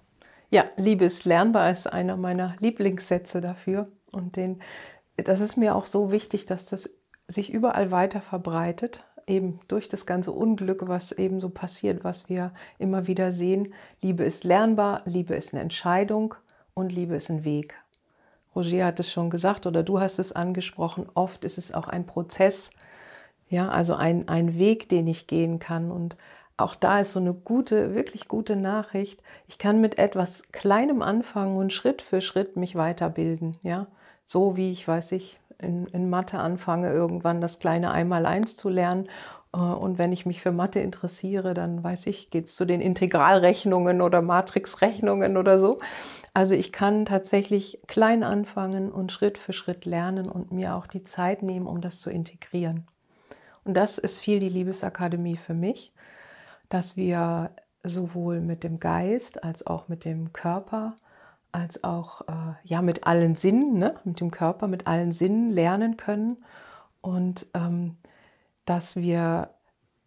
Ja, 0.49 0.65
Liebe 0.77 1.05
ist 1.05 1.25
lernbar 1.25 1.71
ist 1.71 1.87
einer 1.87 2.17
meiner 2.17 2.55
Lieblingssätze 2.59 3.39
dafür. 3.39 3.87
Und 4.11 4.35
den 4.35 4.61
das 5.17 5.41
ist 5.41 5.57
mir 5.57 5.75
auch 5.75 5.85
so 5.85 6.11
wichtig, 6.11 6.45
dass 6.45 6.65
das 6.65 6.89
sich 7.27 7.53
überall 7.53 7.91
weiter 7.91 8.21
verbreitet, 8.21 9.05
eben 9.27 9.59
durch 9.67 9.87
das 9.87 10.05
ganze 10.05 10.31
Unglück, 10.31 10.87
was 10.87 11.11
eben 11.11 11.39
so 11.39 11.49
passiert, 11.49 12.03
was 12.03 12.29
wir 12.29 12.51
immer 12.79 13.07
wieder 13.07 13.31
sehen. 13.31 13.73
Liebe 14.01 14.23
ist 14.23 14.43
lernbar, 14.43 15.01
Liebe 15.05 15.35
ist 15.35 15.53
eine 15.53 15.61
Entscheidung 15.61 16.35
und 16.73 16.91
Liebe 16.91 17.15
ist 17.15 17.29
ein 17.29 17.43
Weg. 17.43 17.75
Roger 18.55 18.85
hat 18.85 18.99
es 18.99 19.11
schon 19.11 19.29
gesagt 19.29 19.65
oder 19.65 19.83
du 19.83 19.99
hast 19.99 20.19
es 20.19 20.31
angesprochen, 20.31 21.07
oft 21.15 21.43
ist 21.43 21.57
es 21.57 21.73
auch 21.73 21.87
ein 21.87 22.05
Prozess, 22.05 22.69
ja, 23.49 23.69
also 23.69 23.95
ein, 23.95 24.27
ein 24.27 24.57
Weg, 24.57 24.89
den 24.89 25.07
ich 25.07 25.27
gehen 25.27 25.59
kann. 25.59 25.91
Und 25.91 26.15
auch 26.57 26.75
da 26.75 26.99
ist 26.99 27.13
so 27.13 27.19
eine 27.19 27.33
gute, 27.33 27.95
wirklich 27.95 28.27
gute 28.27 28.55
Nachricht. 28.55 29.21
Ich 29.47 29.57
kann 29.57 29.81
mit 29.81 29.97
etwas 29.97 30.43
Kleinem 30.51 31.01
anfangen 31.01 31.57
und 31.57 31.73
Schritt 31.73 32.01
für 32.01 32.21
Schritt 32.21 32.55
mich 32.55 32.75
weiterbilden, 32.75 33.57
ja 33.63 33.87
so 34.25 34.57
wie 34.57 34.71
ich, 34.71 34.87
weiß 34.87 35.11
ich, 35.13 35.39
in, 35.63 35.87
in 35.87 36.09
Mathe 36.09 36.39
anfange, 36.39 36.91
irgendwann 36.91 37.41
das 37.41 37.59
kleine 37.59 37.91
Einmaleins 37.91 38.55
zu 38.55 38.69
lernen. 38.69 39.09
Äh, 39.53 39.57
und 39.57 39.97
wenn 39.97 40.11
ich 40.11 40.25
mich 40.25 40.41
für 40.41 40.51
Mathe 40.51 40.79
interessiere, 40.79 41.53
dann 41.53 41.83
weiß 41.83 42.07
ich, 42.07 42.29
geht 42.29 42.45
es 42.45 42.55
zu 42.55 42.65
den 42.65 42.81
Integralrechnungen 42.81 44.01
oder 44.01 44.21
Matrixrechnungen 44.21 45.37
oder 45.37 45.57
so. 45.57 45.79
Also 46.33 46.55
ich 46.55 46.71
kann 46.71 47.05
tatsächlich 47.05 47.79
klein 47.87 48.23
anfangen 48.23 48.91
und 48.91 49.11
Schritt 49.11 49.37
für 49.37 49.53
Schritt 49.53 49.85
lernen 49.85 50.29
und 50.29 50.51
mir 50.51 50.75
auch 50.75 50.87
die 50.87 51.03
Zeit 51.03 51.43
nehmen, 51.43 51.67
um 51.67 51.79
das 51.79 51.99
zu 51.99 52.09
integrieren. 52.09 52.87
Und 53.63 53.75
das 53.75 53.97
ist 53.97 54.19
viel 54.19 54.39
die 54.39 54.49
Liebesakademie 54.49 55.37
für 55.37 55.53
mich, 55.53 55.93
dass 56.69 56.97
wir 56.97 57.51
sowohl 57.83 58.41
mit 58.41 58.63
dem 58.63 58.79
Geist 58.79 59.43
als 59.43 59.65
auch 59.67 59.87
mit 59.87 60.05
dem 60.05 60.33
Körper 60.33 60.95
als 61.53 61.83
auch 61.83 62.21
äh, 62.27 62.55
ja, 62.63 62.81
mit 62.81 63.07
allen 63.07 63.35
Sinnen, 63.35 63.77
ne? 63.77 63.95
mit 64.03 64.19
dem 64.19 64.31
Körper, 64.31 64.67
mit 64.67 64.87
allen 64.87 65.11
Sinnen 65.11 65.51
lernen 65.51 65.97
können 65.97 66.43
und 67.01 67.47
ähm, 67.53 67.97
dass 68.65 68.95
wir 68.95 69.51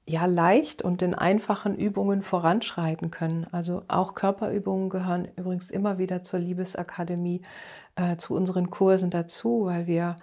ja 0.07 0.27
leicht 0.27 0.83
und 0.83 1.03
in 1.03 1.15
einfachen 1.15 1.77
Übungen 1.77 2.23
voranschreiten 2.23 3.11
können. 3.11 3.47
Also 3.51 3.83
auch 3.89 4.15
Körperübungen 4.15 4.89
gehören 4.89 5.29
übrigens 5.37 5.71
immer 5.71 5.99
wieder 5.99 6.23
zur 6.23 6.41
Liebesakademie, 6.41 7.43
äh, 7.97 8.17
zu 8.17 8.35
unseren 8.35 8.71
Kursen 8.71 9.11
dazu, 9.11 9.67
weil 9.67 9.87
wir 9.87 10.17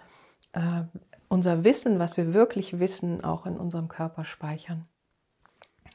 äh, 0.54 0.84
unser 1.28 1.64
Wissen, 1.64 2.00
was 2.00 2.18
wir 2.18 2.34
wirklich 2.34 2.80
wissen, 2.80 3.24
auch 3.24 3.46
in 3.46 3.58
unserem 3.58 3.88
Körper 3.88 4.24
speichern. 4.26 4.86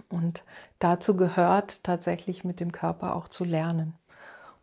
Und 0.09 0.45
dazu 0.79 1.17
gehört 1.17 1.83
tatsächlich 1.85 2.45
mit 2.45 2.61
dem 2.61 2.73
Körper 2.73 3.15
auch 3.17 3.29
zu 3.29 3.45
lernen. 3.45 3.98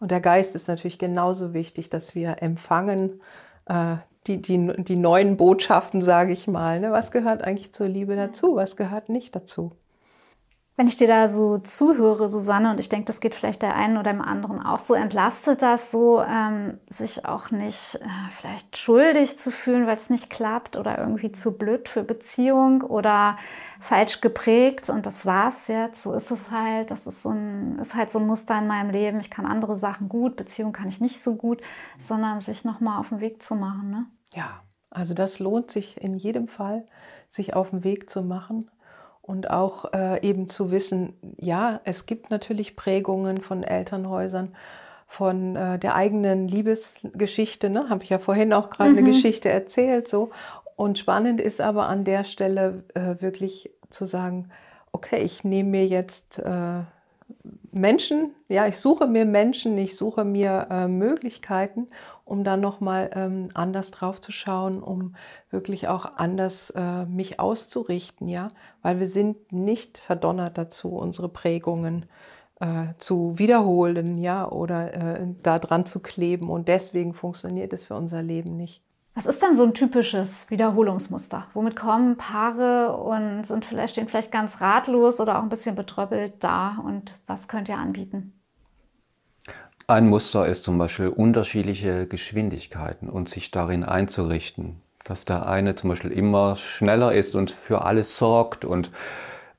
Und 0.06 0.12
der 0.12 0.22
Geist 0.22 0.54
ist 0.54 0.68
natürlich 0.68 1.00
genauso 1.00 1.56
wichtig, 1.56 1.90
dass 1.90 2.14
wir 2.14 2.44
empfangen 2.44 3.24
äh, 3.66 3.96
die, 4.28 4.40
die, 4.40 4.72
die 4.84 4.98
neuen 4.98 5.36
Botschaften, 5.36 6.04
sage 6.04 6.32
ich 6.32 6.46
mal. 6.46 6.80
Ne? 6.80 6.92
Was 6.92 7.12
gehört 7.12 7.44
eigentlich 7.44 7.74
zur 7.74 7.88
Liebe 7.88 8.16
dazu? 8.16 8.56
Was 8.56 8.76
gehört 8.78 9.10
nicht 9.10 9.36
dazu? 9.36 9.72
Wenn 10.78 10.88
ich 10.88 10.98
dir 10.98 11.08
da 11.08 11.30
so 11.30 11.58
zuhöre, 11.60 12.30
Susanne, 12.30 12.70
und 12.70 12.82
ich 12.82 12.90
denke, 12.90 13.06
das 13.06 13.22
geht 13.22 13.34
vielleicht 13.34 13.62
der 13.62 13.78
einen 13.78 13.96
oder 13.96 14.12
dem 14.12 14.22
anderen 14.22 14.62
auch 14.62 14.80
so, 14.80 14.94
entlastet 14.94 15.62
das 15.62 15.90
so, 15.90 16.22
ähm, 16.22 16.80
sich 16.90 17.26
auch 17.26 17.50
nicht 17.50 17.96
äh, 17.96 18.08
vielleicht 18.38 18.76
schuldig 18.76 19.40
zu 19.40 19.52
fühlen, 19.52 19.88
weil 19.88 19.96
es 19.96 20.10
nicht 20.10 20.30
klappt 20.30 20.76
oder 20.76 20.98
irgendwie 20.98 21.32
zu 21.32 21.54
blöd 21.54 21.88
für 21.88 22.04
Beziehung 22.04 22.82
oder 22.82 23.38
falsch 23.80 24.20
geprägt 24.20 24.90
und 24.90 25.06
das 25.06 25.26
war's 25.26 25.70
jetzt. 25.70 26.04
So 26.04 26.12
ist 26.12 26.30
es 26.32 26.52
halt. 26.52 26.92
Das 26.92 27.08
ist 27.08 27.22
so 27.22 27.30
ein, 27.30 27.80
ist 27.80 27.96
halt 27.96 28.10
so 28.10 28.20
ein 28.20 28.28
Muster 28.28 28.58
in 28.58 28.68
meinem 28.68 28.90
Leben. 28.90 29.22
Ich 29.22 29.32
kann 29.32 29.46
andere 29.46 29.78
Sachen 29.78 30.10
gut, 30.10 30.36
Beziehung 30.36 30.74
kann 30.74 30.90
ich 30.90 31.00
nicht 31.00 31.24
so 31.24 31.36
gut, 31.36 31.62
sondern 32.00 32.42
sich 32.42 32.66
nochmal 32.66 33.00
auf 33.00 33.10
den 33.10 33.22
Weg 33.22 33.42
zu 33.42 33.56
machen. 33.56 33.92
Ne? 33.92 34.06
Ja, 34.34 34.60
also 34.90 35.14
das 35.14 35.40
lohnt 35.40 35.72
sich 35.72 36.02
in 36.02 36.14
jedem 36.14 36.50
Fall, 36.50 36.86
sich 37.30 37.54
auf 37.54 37.70
den 37.70 37.86
Weg 37.86 38.10
zu 38.10 38.22
machen 38.22 38.70
und 39.26 39.50
auch 39.50 39.92
äh, 39.94 40.22
eben 40.22 40.48
zu 40.48 40.70
wissen, 40.70 41.14
ja, 41.38 41.82
es 41.84 42.06
gibt 42.06 42.30
natürlich 42.30 42.76
Prägungen 42.76 43.40
von 43.40 43.64
Elternhäusern, 43.64 44.56
von 45.08 45.56
äh, 45.56 45.80
der 45.80 45.96
eigenen 45.96 46.48
Liebesgeschichte, 46.48 47.70
ne? 47.70 47.90
habe 47.90 48.04
ich 48.04 48.10
ja 48.10 48.20
vorhin 48.20 48.54
auch 48.54 48.70
gerade 48.70 48.92
mhm. 48.92 48.98
eine 49.00 49.08
Geschichte 49.08 49.50
erzählt, 49.50 50.08
so. 50.08 50.30
Und 50.76 50.98
spannend 50.98 51.40
ist 51.40 51.62
aber 51.62 51.88
an 51.88 52.04
der 52.04 52.24
Stelle 52.24 52.84
äh, 52.94 53.22
wirklich 53.22 53.72
zu 53.90 54.06
sagen, 54.06 54.50
okay, 54.92 55.22
ich 55.22 55.44
nehme 55.44 55.70
mir 55.70 55.88
jetzt 55.88 56.40
äh, 56.40 56.82
Menschen, 57.72 58.34
ja, 58.48 58.68
ich 58.68 58.78
suche 58.78 59.08
mir 59.08 59.26
Menschen, 59.26 59.78
ich 59.78 59.98
suche 59.98 60.24
mir 60.24 60.68
äh, 60.70 60.88
Möglichkeiten, 60.88 61.88
um 62.24 62.44
dann 62.44 62.62
nochmal 62.62 63.10
ähm, 63.14 63.50
anders 63.54 63.92
drauf 63.92 64.22
zu 64.22 64.32
schauen, 64.32 64.82
um 64.82 65.16
wirklich 65.50 65.88
auch 65.88 66.06
anders 66.16 66.70
äh, 66.72 67.06
mich 67.06 67.40
auszurichten, 67.40 68.30
ja, 68.30 68.48
weil 68.82 69.00
wir 69.00 69.08
sind 69.08 69.52
nicht 69.52 69.98
verdonnert 69.98 70.58
dazu, 70.58 70.90
unsere 70.90 71.28
Prägungen 71.28 72.06
äh, 72.62 72.94
zu 72.98 73.38
wiederholen, 73.38 74.18
ja, 74.18 74.50
oder 74.50 74.94
äh, 74.94 75.28
da 75.44 75.60
dran 75.60 75.86
zu 75.86 76.00
kleben 76.00 76.50
und 76.50 76.68
deswegen 76.70 77.14
funktioniert 77.14 77.74
es 77.74 77.84
für 77.84 77.96
unser 77.96 78.22
Leben 78.22 78.56
nicht. 78.56 78.84
Was 79.18 79.28
ist 79.28 79.42
denn 79.42 79.56
so 79.56 79.64
ein 79.64 79.74
typisches 79.74 80.50
Wiederholungsmuster? 80.50 81.48
Womit 81.54 81.78
kommen 81.78 82.18
Paare 82.18 82.98
und 82.98 83.48
sind 83.48 83.64
vielleicht, 83.64 83.94
stehen 83.94 84.10
vielleicht 84.10 84.30
ganz 84.30 84.60
ratlos 84.60 85.22
oder 85.22 85.40
auch 85.40 85.44
ein 85.44 85.48
bisschen 85.48 85.74
betröppelt 85.74 86.34
da 86.42 86.78
und 86.86 87.14
was 87.26 87.48
könnt 87.48 87.70
ihr 87.70 87.78
anbieten? 87.78 88.34
Ein 89.88 90.10
Muster 90.10 90.46
ist 90.46 90.66
zum 90.66 90.78
Beispiel 90.78 91.08
unterschiedliche 91.08 92.08
Geschwindigkeiten 92.08 93.10
und 93.10 93.30
sich 93.30 93.52
darin 93.52 93.86
einzurichten. 93.86 94.82
Dass 95.06 95.24
der 95.24 95.48
eine 95.48 95.76
zum 95.76 95.92
Beispiel 95.92 96.12
immer 96.12 96.58
schneller 96.58 97.14
ist 97.14 97.36
und 97.36 97.52
für 97.52 97.86
alles 97.86 98.18
sorgt 98.18 98.66
und 98.66 98.92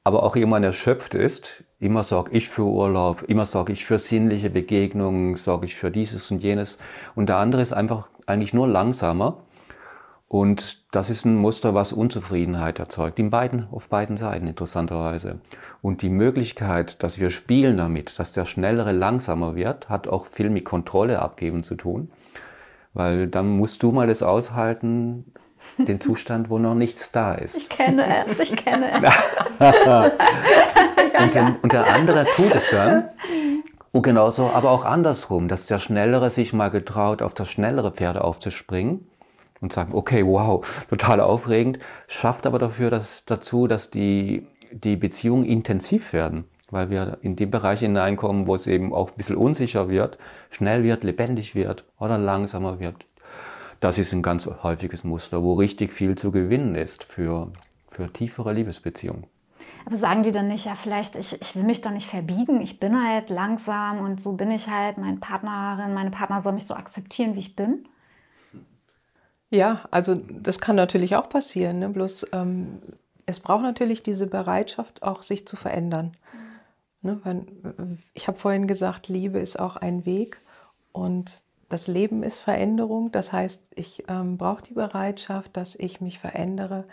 aber 0.05 0.23
auch 0.23 0.37
irgendwann 0.37 0.65
erschöpft 0.65 1.15
ist. 1.15 1.65
Immer 1.79 2.05
sorge 2.05 2.33
ich 2.33 2.51
für 2.51 2.65
Urlaub, 2.65 3.23
immer 3.23 3.47
sorge 3.47 3.73
ich 3.73 3.87
für 3.87 3.99
sinnliche 3.99 4.51
Begegnungen, 4.51 5.35
sorge 5.37 5.65
ich 5.65 5.77
für 5.77 5.91
dieses 5.91 6.31
und 6.31 6.43
jenes. 6.43 6.79
Und 7.15 7.29
der 7.31 7.39
andere 7.39 7.63
ist 7.63 7.73
einfach 7.73 8.09
eigentlich 8.27 8.53
nur 8.53 8.69
langsamer 8.69 9.46
und 10.29 10.93
das 10.93 11.09
ist 11.09 11.25
ein 11.25 11.37
Muster, 11.37 11.75
was 11.75 11.93
Unzufriedenheit 11.93 12.81
erzeugt, 12.81 13.21
in 13.21 13.31
beiden, 13.31 13.69
auf 13.71 13.89
beiden 13.89 14.17
Seiten 14.17 14.49
interessanterweise. 14.49 15.39
Und 15.83 16.03
die 16.03 16.09
Möglichkeit, 16.09 17.03
dass 17.05 17.21
wir 17.21 17.31
spielen 17.31 17.77
damit, 17.77 18.19
dass 18.19 18.33
der 18.33 18.45
Schnellere 18.45 18.91
langsamer 18.91 19.55
wird, 19.55 19.89
hat 19.89 20.09
auch 20.09 20.27
viel 20.27 20.51
mit 20.51 20.65
Kontrolle 20.65 21.23
abgeben 21.23 21.63
zu 21.63 21.77
tun. 21.77 22.11
Weil 22.93 23.29
dann 23.29 23.57
musst 23.57 23.85
du 23.85 23.93
mal 23.93 24.09
das 24.09 24.25
aushalten, 24.25 25.33
den 25.79 26.01
Zustand, 26.01 26.51
wo 26.51 26.59
noch 26.59 26.75
nichts 26.75 27.13
da 27.13 27.35
ist. 27.35 27.57
Ich 27.57 27.69
kenne 27.69 28.27
es, 28.27 28.41
ich 28.41 28.57
kenne 28.57 28.91
es. 28.91 29.13
und, 31.21 31.35
den, 31.35 31.57
und 31.63 31.73
der 31.73 31.95
andere 31.95 32.27
tut 32.35 32.53
es 32.53 32.69
dann. 32.71 33.11
Und 33.93 34.03
genauso, 34.03 34.51
aber 34.51 34.71
auch 34.71 34.85
andersrum, 34.85 35.47
dass 35.47 35.67
der 35.67 35.79
Schnellere 35.79 36.31
sich 36.31 36.53
mal 36.53 36.71
getraut, 36.71 37.23
auf 37.23 37.33
das 37.33 37.49
schnellere 37.49 37.93
Pferd 37.93 38.19
aufzuspringen 38.19 39.07
und 39.61 39.73
sagen, 39.73 39.95
okay, 39.95 40.25
wow, 40.27 40.65
total 40.89 41.21
aufregend, 41.21 41.79
schafft 42.09 42.47
aber 42.47 42.59
dafür 42.59 42.91
dass, 42.91 43.25
dazu, 43.25 43.67
dass 43.67 43.91
die, 43.91 44.47
die 44.71 44.97
Beziehungen 44.97 45.45
intensiv 45.45 46.13
werden, 46.13 46.45
weil 46.71 46.91
wir 46.91 47.19
in 47.23 47.37
die 47.37 47.47
Bereiche 47.47 47.87
hineinkommen, 47.87 48.47
wo 48.47 48.55
es 48.55 48.67
eben 48.67 48.93
auch 48.93 49.11
ein 49.11 49.17
bisschen 49.17 49.37
unsicher 49.37 49.89
wird, 49.89 50.19
schnell 50.51 50.83
wird, 50.83 51.05
lebendig 51.05 51.55
wird 51.55 51.85
oder 51.99 52.19
langsamer 52.19 52.81
wird. 52.81 53.07
Das 53.81 53.99
ist 53.99 54.13
ein 54.13 54.23
ganz 54.23 54.49
häufiges 54.63 55.05
Muster, 55.05 55.43
wo 55.43 55.55
richtig 55.55 55.93
viel 55.93 56.17
zu 56.17 56.33
gewinnen 56.33 56.75
ist 56.75 57.05
für, 57.05 57.53
für 57.89 58.13
tiefere 58.13 58.53
Liebesbeziehungen. 58.53 59.27
Aber 59.85 59.97
sagen 59.97 60.25
die 60.25 60.33
dann 60.33 60.49
nicht, 60.49 60.67
ja, 60.67 60.75
vielleicht, 60.75 61.15
ich, 61.15 61.41
ich 61.41 61.55
will 61.55 61.63
mich 61.63 61.81
doch 61.81 61.93
nicht 61.93 62.11
verbiegen, 62.11 62.61
ich 62.61 62.81
bin 62.81 63.01
halt 63.01 63.31
langsam 63.31 64.01
und 64.01 64.21
so 64.21 64.33
bin 64.33 64.51
ich 64.51 64.69
halt, 64.69 64.99
meine 64.99 65.19
Partnerin, 65.19 65.95
meine 65.95 66.11
Partner 66.11 66.41
soll 66.41 66.55
mich 66.55 66.67
so 66.67 66.75
akzeptieren, 66.75 67.37
wie 67.37 67.41
ich 67.41 67.55
bin? 67.55 67.87
Ja, 69.51 69.85
also 69.91 70.15
das 70.15 70.59
kann 70.59 70.77
natürlich 70.77 71.17
auch 71.17 71.29
passieren. 71.29 71.79
Ne? 71.79 71.89
Bloß 71.89 72.27
ähm, 72.33 72.81
es 73.27 73.41
braucht 73.41 73.63
natürlich 73.63 74.03
diese 74.03 74.27
Bereitschaft, 74.27 75.03
auch 75.03 75.23
sich 75.23 75.47
zu 75.47 75.57
verändern. 75.57 76.17
Ne? 77.03 77.21
Weil, 77.25 77.47
ich 78.15 78.29
habe 78.29 78.39
vorhin 78.39 78.67
gesagt, 78.67 79.09
Liebe 79.09 79.39
ist 79.39 79.59
auch 79.59 79.77
ein 79.77 80.07
Weg 80.07 80.41
und 80.93 81.43
das 81.69 81.89
Leben 81.89 82.23
ist 82.23 82.39
Veränderung. 82.39 83.11
Das 83.13 83.33
heißt, 83.33 83.73
ich 83.75 84.05
ähm, 84.09 84.37
brauche 84.39 84.63
die 84.63 84.75
Bereitschaft, 84.75 85.57
dass 85.57 85.75
ich 85.75 86.01
mich 86.01 86.19
verändere, 86.19 86.85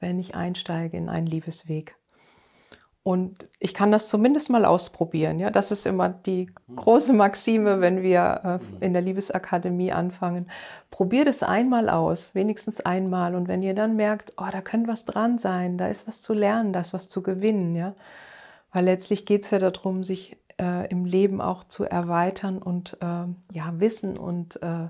wenn 0.00 0.18
ich 0.18 0.34
einsteige 0.34 0.96
in 0.96 1.08
einen 1.08 1.26
Liebesweg. 1.26 1.94
Und 3.04 3.48
ich 3.58 3.74
kann 3.74 3.90
das 3.90 4.08
zumindest 4.08 4.48
mal 4.48 4.64
ausprobieren. 4.64 5.40
Ja, 5.40 5.50
das 5.50 5.72
ist 5.72 5.86
immer 5.86 6.08
die 6.08 6.50
große 6.76 7.12
Maxime, 7.12 7.80
wenn 7.80 8.02
wir 8.02 8.60
äh, 8.80 8.84
in 8.84 8.92
der 8.92 9.02
Liebesakademie 9.02 9.90
anfangen. 9.90 10.46
Probiert 10.92 11.26
es 11.26 11.42
einmal 11.42 11.88
aus, 11.88 12.36
wenigstens 12.36 12.80
einmal. 12.80 13.34
Und 13.34 13.48
wenn 13.48 13.62
ihr 13.62 13.74
dann 13.74 13.96
merkt, 13.96 14.34
oh, 14.36 14.46
da 14.52 14.60
könnte 14.60 14.88
was 14.88 15.04
dran 15.04 15.36
sein, 15.36 15.78
da 15.78 15.88
ist 15.88 16.06
was 16.06 16.22
zu 16.22 16.32
lernen, 16.32 16.72
da 16.72 16.80
ist 16.80 16.94
was 16.94 17.08
zu 17.08 17.22
gewinnen, 17.22 17.74
ja. 17.74 17.94
Weil 18.70 18.84
letztlich 18.84 19.26
geht 19.26 19.44
es 19.44 19.50
ja 19.50 19.58
darum, 19.58 20.04
sich 20.04 20.36
äh, 20.60 20.88
im 20.88 21.04
Leben 21.04 21.40
auch 21.40 21.64
zu 21.64 21.84
erweitern 21.84 22.58
und 22.58 22.96
äh, 23.00 23.26
ja, 23.52 23.80
Wissen 23.80 24.16
und 24.16 24.62
äh, 24.62 24.88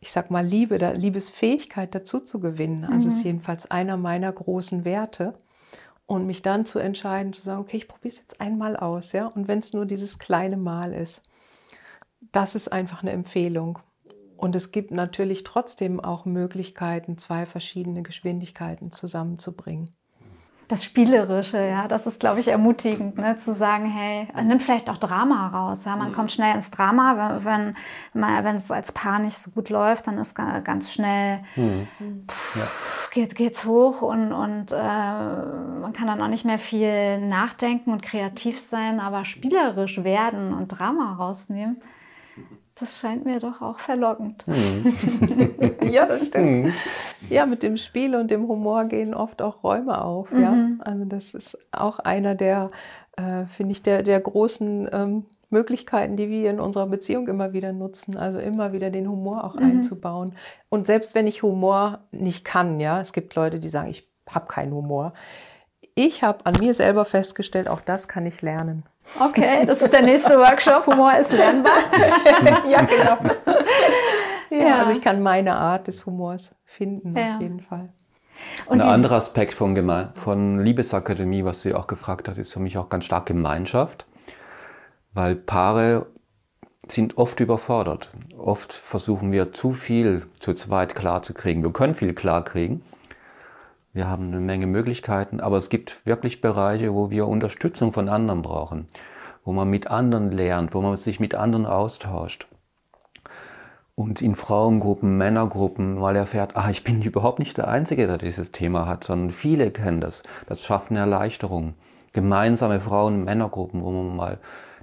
ich 0.00 0.10
sag 0.10 0.30
mal 0.30 0.44
Liebe, 0.44 0.78
da, 0.78 0.92
Liebesfähigkeit 0.92 1.94
dazu 1.94 2.20
zu 2.20 2.40
gewinnen. 2.40 2.84
Also 2.84 3.08
mhm. 3.08 3.12
ist 3.12 3.24
jedenfalls 3.24 3.70
einer 3.70 3.98
meiner 3.98 4.32
großen 4.32 4.84
Werte. 4.84 5.34
Und 6.06 6.26
mich 6.26 6.42
dann 6.42 6.66
zu 6.66 6.78
entscheiden, 6.78 7.32
zu 7.32 7.42
sagen, 7.42 7.60
okay, 7.60 7.78
ich 7.78 7.88
probiere 7.88 8.14
es 8.14 8.20
jetzt 8.20 8.40
einmal 8.40 8.76
aus, 8.76 9.12
ja. 9.12 9.26
Und 9.26 9.48
wenn 9.48 9.58
es 9.58 9.72
nur 9.72 9.86
dieses 9.86 10.18
kleine 10.18 10.56
Mal 10.56 10.92
ist, 10.92 11.22
das 12.32 12.54
ist 12.54 12.68
einfach 12.68 13.02
eine 13.02 13.12
Empfehlung. 13.12 13.80
Und 14.36 14.54
es 14.54 14.70
gibt 14.70 14.90
natürlich 14.90 15.42
trotzdem 15.42 15.98
auch 15.98 16.24
Möglichkeiten, 16.24 17.18
zwei 17.18 17.46
verschiedene 17.46 18.02
Geschwindigkeiten 18.02 18.90
zusammenzubringen 18.90 19.90
das 20.68 20.84
Spielerische, 20.84 21.58
ja, 21.58 21.86
das 21.86 22.06
ist, 22.06 22.18
glaube 22.18 22.40
ich, 22.40 22.48
ermutigend, 22.48 23.16
ne, 23.18 23.36
zu 23.36 23.54
sagen, 23.54 23.86
hey, 23.86 24.26
nimm 24.42 24.58
vielleicht 24.58 24.90
auch 24.90 24.98
Drama 24.98 25.48
raus, 25.48 25.84
ja, 25.84 25.94
man 25.94 26.10
mhm. 26.10 26.14
kommt 26.14 26.32
schnell 26.32 26.56
ins 26.56 26.70
Drama, 26.70 27.40
wenn, 27.44 27.76
wenn 28.12 28.56
es 28.56 28.70
als 28.70 28.90
Paar 28.90 29.20
nicht 29.20 29.38
so 29.38 29.50
gut 29.50 29.68
läuft, 29.68 30.08
dann 30.08 30.18
ist 30.18 30.34
ganz 30.34 30.92
schnell, 30.92 31.40
mhm. 31.54 31.86
pff, 32.28 32.56
ja. 32.56 32.66
geht, 33.12 33.36
geht's 33.36 33.64
hoch 33.64 34.02
und, 34.02 34.32
und 34.32 34.72
äh, 34.72 34.76
man 34.76 35.92
kann 35.92 36.08
dann 36.08 36.20
auch 36.20 36.28
nicht 36.28 36.44
mehr 36.44 36.58
viel 36.58 37.20
nachdenken 37.20 37.92
und 37.92 38.02
kreativ 38.02 38.60
sein, 38.60 38.98
aber 38.98 39.24
spielerisch 39.24 40.02
werden 40.02 40.52
und 40.52 40.68
Drama 40.68 41.14
rausnehmen, 41.14 41.80
das 42.78 42.98
scheint 42.98 43.24
mir 43.24 43.40
doch 43.40 43.62
auch 43.62 43.78
verlockend. 43.78 44.46
Mhm. 44.46 44.94
ja, 45.90 46.04
das 46.04 46.26
stimmt. 46.26 46.66
Mhm. 46.66 46.72
Ja, 47.30 47.46
mit 47.46 47.62
dem 47.62 47.78
Spiel 47.78 48.14
und 48.14 48.30
dem 48.30 48.46
Humor 48.48 48.84
gehen 48.84 49.14
oft 49.14 49.40
auch 49.40 49.64
Räume 49.64 50.02
auf. 50.02 50.30
Mhm. 50.30 50.42
Ja? 50.42 50.68
Also 50.80 51.04
das 51.06 51.32
ist 51.32 51.58
auch 51.72 51.98
einer 52.00 52.34
der, 52.34 52.70
äh, 53.16 53.46
finde 53.46 53.72
ich, 53.72 53.82
der, 53.82 54.02
der 54.02 54.20
großen 54.20 54.90
ähm, 54.92 55.24
Möglichkeiten, 55.48 56.18
die 56.18 56.28
wir 56.28 56.50
in 56.50 56.60
unserer 56.60 56.86
Beziehung 56.86 57.28
immer 57.28 57.54
wieder 57.54 57.72
nutzen. 57.72 58.18
Also 58.18 58.40
immer 58.40 58.74
wieder 58.74 58.90
den 58.90 59.08
Humor 59.08 59.44
auch 59.44 59.54
mhm. 59.54 59.62
einzubauen. 59.62 60.34
Und 60.68 60.86
selbst 60.86 61.14
wenn 61.14 61.26
ich 61.26 61.42
Humor 61.42 62.00
nicht 62.10 62.44
kann, 62.44 62.78
ja, 62.78 63.00
es 63.00 63.14
gibt 63.14 63.34
Leute, 63.34 63.58
die 63.58 63.70
sagen, 63.70 63.88
ich 63.88 64.06
habe 64.28 64.48
keinen 64.48 64.74
Humor. 64.74 65.14
Ich 65.94 66.22
habe 66.22 66.44
an 66.44 66.54
mir 66.60 66.74
selber 66.74 67.06
festgestellt, 67.06 67.68
auch 67.68 67.80
das 67.80 68.06
kann 68.06 68.26
ich 68.26 68.42
lernen. 68.42 68.84
Okay, 69.20 69.64
das 69.66 69.80
ist 69.80 69.92
der 69.92 70.02
nächste 70.02 70.38
Workshop. 70.38 70.86
Humor 70.86 71.16
ist 71.16 71.32
lernbar. 71.32 71.72
ja, 72.68 72.82
genau. 72.82 73.18
Ja, 74.50 74.58
ja, 74.58 74.78
Also 74.78 74.92
ich 74.92 75.00
kann 75.00 75.22
meine 75.22 75.56
Art 75.56 75.88
des 75.88 76.06
Humors 76.06 76.54
finden, 76.64 77.16
ja. 77.16 77.34
auf 77.34 77.40
jeden 77.40 77.60
Fall. 77.60 77.88
Und 78.66 78.80
ein 78.80 78.88
anderer 78.88 79.16
Aspekt 79.16 79.54
von, 79.54 79.74
Geme 79.74 80.10
von 80.14 80.60
Liebesakademie, 80.60 81.44
was 81.44 81.62
sie 81.62 81.74
auch 81.74 81.86
gefragt 81.86 82.28
hat, 82.28 82.38
ist 82.38 82.52
für 82.52 82.60
mich 82.60 82.78
auch 82.78 82.88
ganz 82.88 83.06
stark 83.06 83.26
Gemeinschaft, 83.26 84.06
weil 85.14 85.34
Paare 85.34 86.06
sind 86.86 87.18
oft 87.18 87.40
überfordert. 87.40 88.10
Oft 88.36 88.72
versuchen 88.72 89.32
wir 89.32 89.52
zu 89.52 89.72
viel 89.72 90.26
zu 90.38 90.54
zweit 90.54 90.94
klarzukriegen. 90.94 91.62
Wir 91.62 91.72
können 91.72 91.94
viel 91.94 92.14
klarkriegen. 92.14 92.82
Wir 93.96 94.10
haben 94.10 94.26
eine 94.26 94.40
Menge 94.40 94.66
Möglichkeiten, 94.66 95.40
aber 95.40 95.56
es 95.56 95.70
gibt 95.70 96.04
wirklich 96.04 96.42
Bereiche, 96.42 96.92
wo 96.92 97.08
wir 97.08 97.26
Unterstützung 97.26 97.94
von 97.94 98.10
anderen 98.10 98.42
brauchen, 98.42 98.88
wo 99.42 99.54
man 99.54 99.70
mit 99.70 99.86
anderen 99.86 100.32
lernt, 100.32 100.74
wo 100.74 100.82
man 100.82 100.98
sich 100.98 101.18
mit 101.18 101.34
anderen 101.34 101.64
austauscht. 101.64 102.46
Und 103.94 104.20
in 104.20 104.34
Frauengruppen, 104.34 105.16
Männergruppen 105.16 105.94
mal 105.94 106.14
erfährt, 106.14 106.56
ah, 106.56 106.68
ich 106.68 106.84
bin 106.84 107.00
überhaupt 107.04 107.38
nicht 107.38 107.56
der 107.56 107.68
Einzige, 107.68 108.06
der 108.06 108.18
dieses 108.18 108.52
Thema 108.52 108.86
hat, 108.86 109.02
sondern 109.02 109.30
viele 109.30 109.70
kennen 109.70 110.02
das. 110.02 110.24
Das 110.46 110.62
schafft 110.62 110.90
eine 110.90 111.00
Erleichterung. 111.00 111.72
Gemeinsame 112.12 112.80
Frauen- 112.80 113.24
Männergruppen, 113.24 113.82
wo 113.82 113.90
man 113.90 114.14
mal 114.14 114.38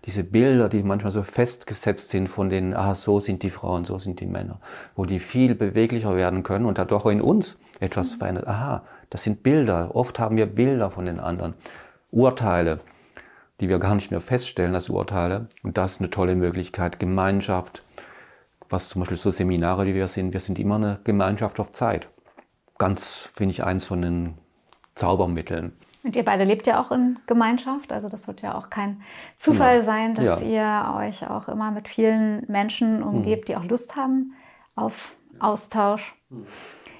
diese 0.05 0.23
Bilder, 0.23 0.69
die 0.69 0.81
manchmal 0.81 1.11
so 1.11 1.21
festgesetzt 1.21 2.09
sind 2.09 2.29
von 2.29 2.49
den, 2.49 2.73
ah, 2.73 2.95
so 2.95 3.19
sind 3.19 3.43
die 3.43 3.51
Frauen, 3.51 3.85
so 3.85 3.99
sind 3.99 4.21
die 4.21 4.25
Männer, 4.25 4.59
wo 4.95 5.05
die 5.05 5.19
viel 5.19 5.53
beweglicher 5.53 6.15
werden 6.15 6.41
können 6.41 6.65
und 6.65 6.79
dadurch 6.79 7.05
auch 7.05 7.11
in 7.11 7.21
uns 7.21 7.61
etwas 7.79 8.15
verändert. 8.15 8.47
Aha, 8.47 8.81
das 9.13 9.21
sind 9.21 9.43
Bilder. 9.43 9.91
Oft 9.93 10.17
haben 10.17 10.37
wir 10.37 10.47
Bilder 10.47 10.89
von 10.89 11.05
den 11.05 11.19
anderen. 11.19 11.53
Urteile, 12.09 12.79
die 13.61 13.69
wir 13.69 13.77
gar 13.77 13.93
nicht 13.93 14.09
mehr 14.09 14.21
feststellen 14.21 14.73
als 14.73 14.89
Urteile. 14.89 15.49
Und 15.61 15.77
das 15.77 15.93
ist 15.93 16.01
eine 16.01 16.09
tolle 16.09 16.35
Möglichkeit. 16.35 16.99
Gemeinschaft, 16.99 17.83
was 18.69 18.89
zum 18.89 19.01
Beispiel 19.01 19.19
so 19.19 19.29
Seminare, 19.29 19.85
die 19.85 19.93
wir 19.93 20.07
sind, 20.07 20.33
wir 20.33 20.39
sind 20.39 20.57
immer 20.57 20.77
eine 20.77 20.99
Gemeinschaft 21.03 21.59
auf 21.59 21.69
Zeit. 21.69 22.07
Ganz, 22.79 23.29
finde 23.35 23.51
ich, 23.51 23.63
eins 23.63 23.85
von 23.85 24.01
den 24.01 24.33
Zaubermitteln. 24.95 25.73
Und 26.01 26.15
ihr 26.15 26.25
beide 26.25 26.43
lebt 26.43 26.65
ja 26.65 26.81
auch 26.81 26.91
in 26.91 27.19
Gemeinschaft, 27.27 27.93
also 27.93 28.09
das 28.09 28.25
wird 28.25 28.41
ja 28.41 28.55
auch 28.55 28.71
kein 28.71 29.03
Zufall 29.37 29.81
genau. 29.81 29.85
sein, 29.85 30.13
dass 30.15 30.41
ja. 30.41 30.89
ihr 30.91 30.95
euch 30.97 31.29
auch 31.29 31.47
immer 31.49 31.69
mit 31.69 31.87
vielen 31.87 32.47
Menschen 32.47 33.03
umgebt, 33.03 33.43
mhm. 33.43 33.45
die 33.45 33.55
auch 33.57 33.63
Lust 33.65 33.95
haben 33.95 34.33
auf 34.75 35.15
Austausch. 35.37 36.15
Mhm. 36.31 36.47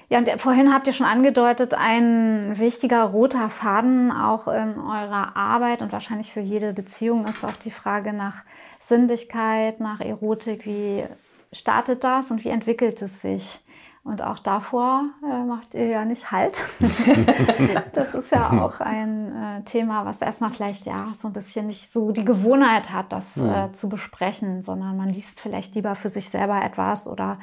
Ja, 0.08 0.18
und 0.18 0.30
vorhin 0.40 0.72
habt 0.72 0.86
ihr 0.86 0.92
schon 0.92 1.06
angedeutet, 1.06 1.74
ein 1.74 2.58
wichtiger 2.58 3.04
roter 3.04 3.48
Faden 3.48 4.12
auch 4.12 4.48
in 4.48 4.78
eurer 4.78 5.34
Arbeit 5.36 5.80
und 5.80 5.92
wahrscheinlich 5.92 6.32
für 6.32 6.40
jede 6.40 6.72
Beziehung 6.72 7.24
ist 7.24 7.44
auch 7.44 7.56
die 7.64 7.70
Frage 7.70 8.12
nach 8.12 8.42
Sinnlichkeit, 8.80 9.80
nach 9.80 10.00
Erotik. 10.00 10.66
Wie 10.66 11.04
startet 11.52 12.04
das 12.04 12.30
und 12.30 12.44
wie 12.44 12.50
entwickelt 12.50 13.00
es 13.00 13.22
sich? 13.22 13.60
Und 14.02 14.20
auch 14.20 14.38
davor 14.38 15.04
äh, 15.24 15.44
macht 15.44 15.72
ihr 15.72 15.86
ja 15.86 16.04
nicht 16.04 16.30
Halt. 16.30 16.62
das 17.94 18.14
ist 18.14 18.30
ja 18.30 18.62
auch 18.62 18.80
ein 18.80 19.34
äh, 19.34 19.64
Thema, 19.64 20.04
was 20.04 20.20
erstmal 20.20 20.50
vielleicht 20.50 20.84
ja 20.84 21.14
so 21.16 21.28
ein 21.28 21.32
bisschen 21.32 21.68
nicht 21.68 21.90
so 21.90 22.12
die 22.12 22.26
Gewohnheit 22.26 22.92
hat, 22.92 23.12
das 23.12 23.34
äh, 23.38 23.72
zu 23.72 23.88
besprechen, 23.88 24.60
sondern 24.60 24.98
man 24.98 25.08
liest 25.08 25.40
vielleicht 25.40 25.74
lieber 25.74 25.94
für 25.94 26.10
sich 26.10 26.28
selber 26.28 26.62
etwas 26.62 27.08
oder 27.08 27.38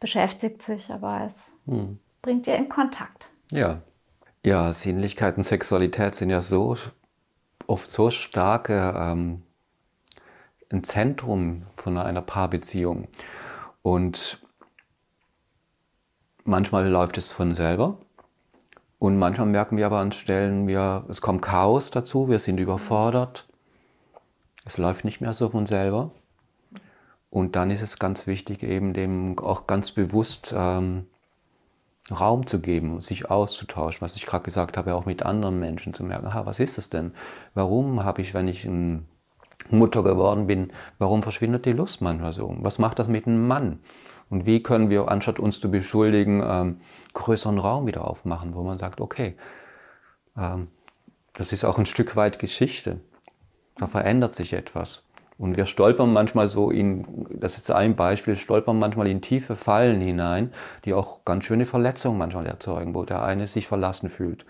beschäftigt 0.00 0.62
sich, 0.62 0.90
aber 0.90 1.22
es 1.26 1.54
hm. 1.66 1.98
bringt 2.22 2.46
ihr 2.46 2.56
in 2.56 2.68
Kontakt. 2.68 3.30
Ja. 3.50 3.82
Ja, 4.44 4.72
Sinnlichkeit 4.72 5.36
und 5.36 5.42
Sexualität 5.42 6.14
sind 6.14 6.30
ja 6.30 6.40
so 6.40 6.74
oft 7.66 7.90
so 7.90 8.10
starke 8.10 8.94
ähm, 8.96 9.42
ein 10.72 10.82
Zentrum 10.82 11.66
von 11.76 11.98
einer 11.98 12.22
Paarbeziehung. 12.22 13.08
Und 13.82 14.40
manchmal 16.44 16.88
läuft 16.88 17.18
es 17.18 17.30
von 17.30 17.54
selber. 17.54 17.98
Und 18.98 19.18
manchmal 19.18 19.46
merken 19.46 19.76
wir 19.76 19.86
aber 19.86 19.98
an 19.98 20.12
Stellen, 20.12 20.66
wir, 20.66 21.04
es 21.08 21.20
kommt 21.20 21.42
Chaos 21.42 21.90
dazu, 21.90 22.28
wir 22.28 22.38
sind 22.38 22.58
überfordert. 22.58 23.46
Es 24.64 24.78
läuft 24.78 25.04
nicht 25.04 25.20
mehr 25.20 25.32
so 25.32 25.48
von 25.48 25.66
selber. 25.66 26.10
Und 27.30 27.54
dann 27.56 27.70
ist 27.70 27.80
es 27.80 27.98
ganz 27.98 28.26
wichtig, 28.26 28.62
eben 28.62 28.92
dem 28.92 29.38
auch 29.38 29.66
ganz 29.68 29.92
bewusst 29.92 30.52
ähm, 30.56 31.06
Raum 32.10 32.46
zu 32.46 32.60
geben, 32.60 33.00
sich 33.00 33.30
auszutauschen, 33.30 34.00
was 34.00 34.16
ich 34.16 34.26
gerade 34.26 34.44
gesagt 34.44 34.76
habe, 34.76 34.94
auch 34.94 35.06
mit 35.06 35.22
anderen 35.22 35.60
Menschen 35.60 35.94
zu 35.94 36.02
merken, 36.02 36.26
aha, 36.26 36.44
was 36.44 36.58
ist 36.58 36.76
es 36.76 36.90
denn? 36.90 37.12
Warum 37.54 38.02
habe 38.02 38.20
ich, 38.20 38.34
wenn 38.34 38.48
ich 38.48 38.64
ein 38.64 39.06
Mutter 39.70 40.02
geworden 40.02 40.48
bin, 40.48 40.72
warum 40.98 41.22
verschwindet 41.22 41.66
die 41.66 41.72
Lust 41.72 42.00
manchmal 42.00 42.32
so? 42.32 42.56
Was 42.60 42.78
macht 42.78 42.98
das 42.98 43.08
mit 43.08 43.26
einem 43.26 43.46
Mann? 43.46 43.78
Und 44.28 44.46
wie 44.46 44.62
können 44.62 44.90
wir, 44.90 45.08
anstatt 45.08 45.38
uns 45.38 45.60
zu 45.60 45.70
beschuldigen, 45.70 46.42
ähm, 46.44 46.80
größeren 47.12 47.58
Raum 47.58 47.86
wieder 47.86 48.06
aufmachen, 48.08 48.54
wo 48.54 48.62
man 48.62 48.78
sagt, 48.78 49.00
okay, 49.00 49.36
ähm, 50.36 50.68
das 51.34 51.52
ist 51.52 51.64
auch 51.64 51.78
ein 51.78 51.86
Stück 51.86 52.16
weit 52.16 52.38
Geschichte. 52.38 53.00
Da 53.76 53.86
verändert 53.86 54.34
sich 54.34 54.52
etwas. 54.52 55.08
Und 55.40 55.56
wir 55.56 55.64
stolpern 55.64 56.12
manchmal 56.12 56.48
so 56.48 56.70
in, 56.70 57.26
das 57.30 57.56
ist 57.56 57.70
ein 57.70 57.96
Beispiel, 57.96 58.36
stolpern 58.36 58.78
manchmal 58.78 59.06
in 59.06 59.22
tiefe 59.22 59.56
Fallen 59.56 60.02
hinein, 60.02 60.52
die 60.84 60.92
auch 60.92 61.24
ganz 61.24 61.46
schöne 61.46 61.64
Verletzungen 61.64 62.18
manchmal 62.18 62.44
erzeugen, 62.44 62.94
wo 62.94 63.06
der 63.06 63.22
eine 63.22 63.46
sich 63.46 63.66
verlassen 63.66 64.10
fühlt, 64.10 64.44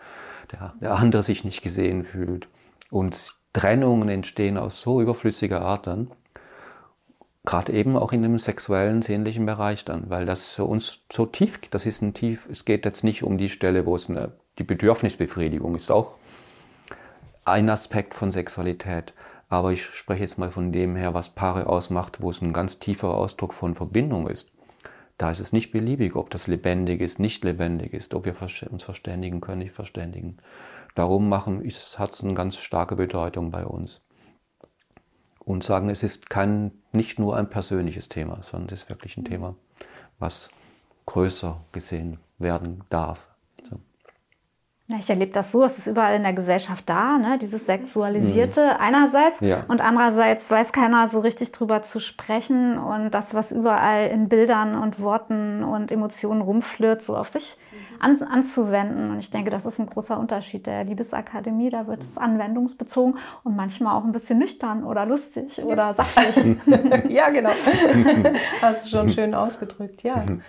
der, 0.50 0.74
der 0.80 0.96
andere 0.96 1.22
sich 1.22 1.44
nicht 1.44 1.62
gesehen 1.62 2.02
fühlt. 2.02 2.48
Und 2.90 3.36
Trennungen 3.52 4.08
entstehen 4.08 4.58
aus 4.58 4.80
so 4.80 5.00
überflüssiger 5.00 5.60
Art 5.60 5.86
dann. 5.86 6.10
Gerade 7.44 7.72
eben 7.72 7.96
auch 7.96 8.12
in 8.12 8.24
dem 8.24 8.40
sexuellen, 8.40 9.00
sehnlichen 9.00 9.46
Bereich 9.46 9.84
dann, 9.84 10.10
weil 10.10 10.26
das 10.26 10.54
für 10.54 10.64
uns 10.64 11.04
so 11.10 11.24
tief, 11.24 11.60
das 11.70 11.86
ist 11.86 12.02
ein 12.02 12.14
tief, 12.14 12.48
es 12.50 12.64
geht 12.64 12.84
jetzt 12.84 13.04
nicht 13.04 13.22
um 13.22 13.38
die 13.38 13.48
Stelle, 13.48 13.86
wo 13.86 13.94
es 13.94 14.10
eine, 14.10 14.32
die 14.58 14.64
Bedürfnisbefriedigung 14.64 15.76
ist 15.76 15.92
auch 15.92 16.18
ein 17.44 17.70
Aspekt 17.70 18.14
von 18.14 18.30
Sexualität. 18.32 19.12
Aber 19.50 19.72
ich 19.72 19.84
spreche 19.84 20.22
jetzt 20.22 20.38
mal 20.38 20.52
von 20.52 20.72
dem 20.72 20.94
her, 20.94 21.12
was 21.12 21.30
Paare 21.30 21.66
ausmacht, 21.66 22.22
wo 22.22 22.30
es 22.30 22.40
ein 22.40 22.52
ganz 22.52 22.78
tiefer 22.78 23.14
Ausdruck 23.14 23.52
von 23.52 23.74
Verbindung 23.74 24.28
ist. 24.28 24.54
Da 25.18 25.30
ist 25.30 25.40
es 25.40 25.52
nicht 25.52 25.72
beliebig, 25.72 26.14
ob 26.14 26.30
das 26.30 26.46
lebendig 26.46 27.00
ist, 27.00 27.18
nicht 27.18 27.44
lebendig 27.44 27.92
ist, 27.92 28.14
ob 28.14 28.24
wir 28.24 28.36
uns 28.70 28.82
verständigen 28.84 29.40
können, 29.40 29.58
nicht 29.58 29.72
verständigen. 29.72 30.38
Darum 30.94 31.28
machen, 31.28 31.62
hat 31.98 32.12
es 32.12 32.24
eine 32.24 32.34
ganz 32.34 32.56
starke 32.58 32.94
Bedeutung 32.94 33.50
bei 33.50 33.66
uns. 33.66 34.08
Und 35.40 35.64
sagen, 35.64 35.90
es 35.90 36.04
ist 36.04 36.30
kein, 36.30 36.70
nicht 36.92 37.18
nur 37.18 37.36
ein 37.36 37.50
persönliches 37.50 38.08
Thema, 38.08 38.40
sondern 38.42 38.72
es 38.72 38.84
ist 38.84 38.88
wirklich 38.88 39.16
ein 39.16 39.24
Thema, 39.24 39.56
was 40.20 40.48
größer 41.06 41.60
gesehen 41.72 42.18
werden 42.38 42.84
darf. 42.88 43.29
Ja, 44.90 44.96
ich 44.98 45.08
erlebe 45.08 45.30
das 45.30 45.52
so, 45.52 45.62
es 45.62 45.78
ist 45.78 45.86
überall 45.86 46.16
in 46.16 46.24
der 46.24 46.32
Gesellschaft 46.32 46.88
da, 46.88 47.16
ne? 47.16 47.38
dieses 47.38 47.64
Sexualisierte 47.64 48.64
mhm. 48.64 48.80
einerseits 48.80 49.38
ja. 49.38 49.64
und 49.68 49.80
andererseits 49.80 50.50
weiß 50.50 50.72
keiner 50.72 51.06
so 51.06 51.20
richtig 51.20 51.52
drüber 51.52 51.82
zu 51.84 52.00
sprechen 52.00 52.76
und 52.76 53.12
das, 53.12 53.32
was 53.32 53.52
überall 53.52 54.08
in 54.08 54.28
Bildern 54.28 54.74
und 54.74 54.98
Worten 54.98 55.62
und 55.62 55.92
Emotionen 55.92 56.40
rumflirrt, 56.40 57.04
so 57.04 57.16
auf 57.16 57.28
sich 57.28 57.56
mhm. 57.70 58.02
an, 58.02 58.22
anzuwenden. 58.22 59.12
Und 59.12 59.20
ich 59.20 59.30
denke, 59.30 59.50
das 59.50 59.64
ist 59.64 59.78
ein 59.78 59.86
großer 59.86 60.18
Unterschied 60.18 60.66
der 60.66 60.82
Liebesakademie. 60.82 61.70
Da 61.70 61.86
wird 61.86 62.02
es 62.02 62.18
anwendungsbezogen 62.18 63.16
und 63.44 63.54
manchmal 63.54 63.96
auch 63.96 64.04
ein 64.04 64.10
bisschen 64.10 64.40
nüchtern 64.40 64.82
oder 64.82 65.06
lustig 65.06 65.58
ja. 65.58 65.64
oder 65.66 65.94
sachlich. 65.94 66.56
ja, 67.08 67.30
genau. 67.30 67.50
Hast 68.60 68.86
du 68.86 68.88
schon 68.88 69.08
schön 69.10 69.36
ausgedrückt, 69.36 70.02
ja. 70.02 70.16
Mhm. 70.16 70.42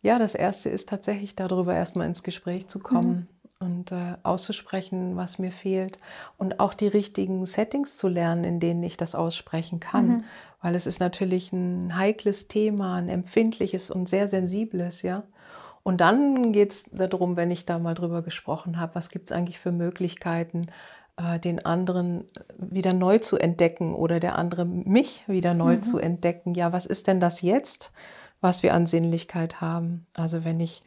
Ja, 0.00 0.18
das 0.18 0.34
Erste 0.34 0.70
ist 0.70 0.88
tatsächlich 0.88 1.36
darüber 1.36 1.74
erstmal 1.74 2.06
ins 2.06 2.22
Gespräch 2.22 2.68
zu 2.68 2.78
kommen. 2.78 3.28
Mhm 3.30 3.41
und 3.62 3.92
äh, 3.92 4.16
auszusprechen, 4.24 5.16
was 5.16 5.38
mir 5.38 5.52
fehlt 5.52 5.98
und 6.36 6.60
auch 6.60 6.74
die 6.74 6.88
richtigen 6.88 7.46
Settings 7.46 7.96
zu 7.96 8.08
lernen, 8.08 8.44
in 8.44 8.60
denen 8.60 8.82
ich 8.82 8.96
das 8.96 9.14
aussprechen 9.14 9.80
kann, 9.80 10.08
mhm. 10.08 10.24
weil 10.60 10.74
es 10.74 10.86
ist 10.86 11.00
natürlich 11.00 11.52
ein 11.52 11.96
heikles 11.96 12.48
Thema, 12.48 12.96
ein 12.96 13.08
empfindliches 13.08 13.90
und 13.90 14.08
sehr 14.08 14.28
sensibles, 14.28 15.02
ja. 15.02 15.22
Und 15.84 16.00
dann 16.00 16.52
geht 16.52 16.72
es 16.72 16.84
darum, 16.92 17.36
wenn 17.36 17.50
ich 17.50 17.66
da 17.66 17.78
mal 17.78 17.94
drüber 17.94 18.22
gesprochen 18.22 18.78
habe, 18.78 18.94
was 18.94 19.08
gibt 19.08 19.30
es 19.30 19.36
eigentlich 19.36 19.58
für 19.58 19.72
Möglichkeiten, 19.72 20.66
äh, 21.16 21.38
den 21.38 21.64
anderen 21.64 22.24
wieder 22.56 22.92
neu 22.92 23.18
zu 23.18 23.36
entdecken 23.36 23.94
oder 23.94 24.20
der 24.20 24.38
andere 24.38 24.64
mich 24.64 25.24
wieder 25.26 25.54
neu 25.54 25.76
mhm. 25.76 25.82
zu 25.82 25.98
entdecken. 25.98 26.54
Ja, 26.54 26.72
was 26.72 26.86
ist 26.86 27.06
denn 27.06 27.20
das 27.20 27.42
jetzt, 27.42 27.92
was 28.40 28.62
wir 28.62 28.74
an 28.74 28.86
Sinnlichkeit 28.86 29.60
haben? 29.60 30.06
Also 30.14 30.44
wenn 30.44 30.60
ich 30.60 30.84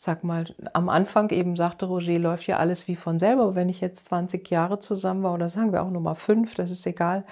sag 0.00 0.22
mal, 0.22 0.46
am 0.74 0.88
Anfang 0.88 1.28
eben 1.30 1.56
sagte 1.56 1.86
Roger, 1.86 2.20
läuft 2.20 2.46
ja 2.46 2.58
alles 2.58 2.86
wie 2.86 2.94
von 2.94 3.18
selber. 3.18 3.56
Wenn 3.56 3.68
ich 3.68 3.80
jetzt 3.80 4.06
20 4.06 4.48
Jahre 4.48 4.78
zusammen 4.78 5.24
war 5.24 5.34
oder 5.34 5.48
sagen 5.48 5.72
wir 5.72 5.82
auch 5.82 5.90
nochmal 5.90 6.14
fünf, 6.14 6.54
das 6.54 6.70
ist 6.70 6.86
egal. 6.86 7.24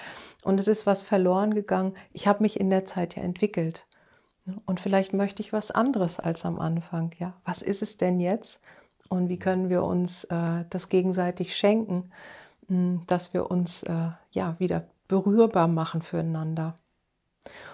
Und 0.42 0.58
es 0.58 0.66
ist 0.66 0.84
was 0.84 1.00
verloren 1.00 1.54
gegangen. 1.54 1.94
Ich 2.12 2.26
habe 2.26 2.42
mich 2.42 2.58
in 2.58 2.68
der 2.68 2.84
Zeit 2.84 3.14
ja 3.14 3.22
entwickelt. 3.22 3.86
Und 4.64 4.80
vielleicht 4.80 5.12
möchte 5.12 5.42
ich 5.42 5.52
was 5.52 5.70
anderes 5.70 6.18
als 6.18 6.44
am 6.44 6.58
Anfang. 6.58 7.12
Ja, 7.20 7.34
was 7.44 7.62
ist 7.62 7.82
es 7.82 7.98
denn 7.98 8.18
jetzt? 8.18 8.60
Und 9.08 9.28
wie 9.28 9.38
können 9.38 9.70
wir 9.70 9.84
uns 9.84 10.24
äh, 10.24 10.64
das 10.68 10.88
gegenseitig 10.88 11.56
schenken, 11.56 12.10
hm, 12.66 13.02
dass 13.06 13.32
wir 13.32 13.48
uns 13.48 13.84
äh, 13.84 14.08
ja 14.32 14.56
wieder 14.58 14.82
berührbar 15.06 15.68
machen 15.68 16.02
füreinander? 16.02 16.74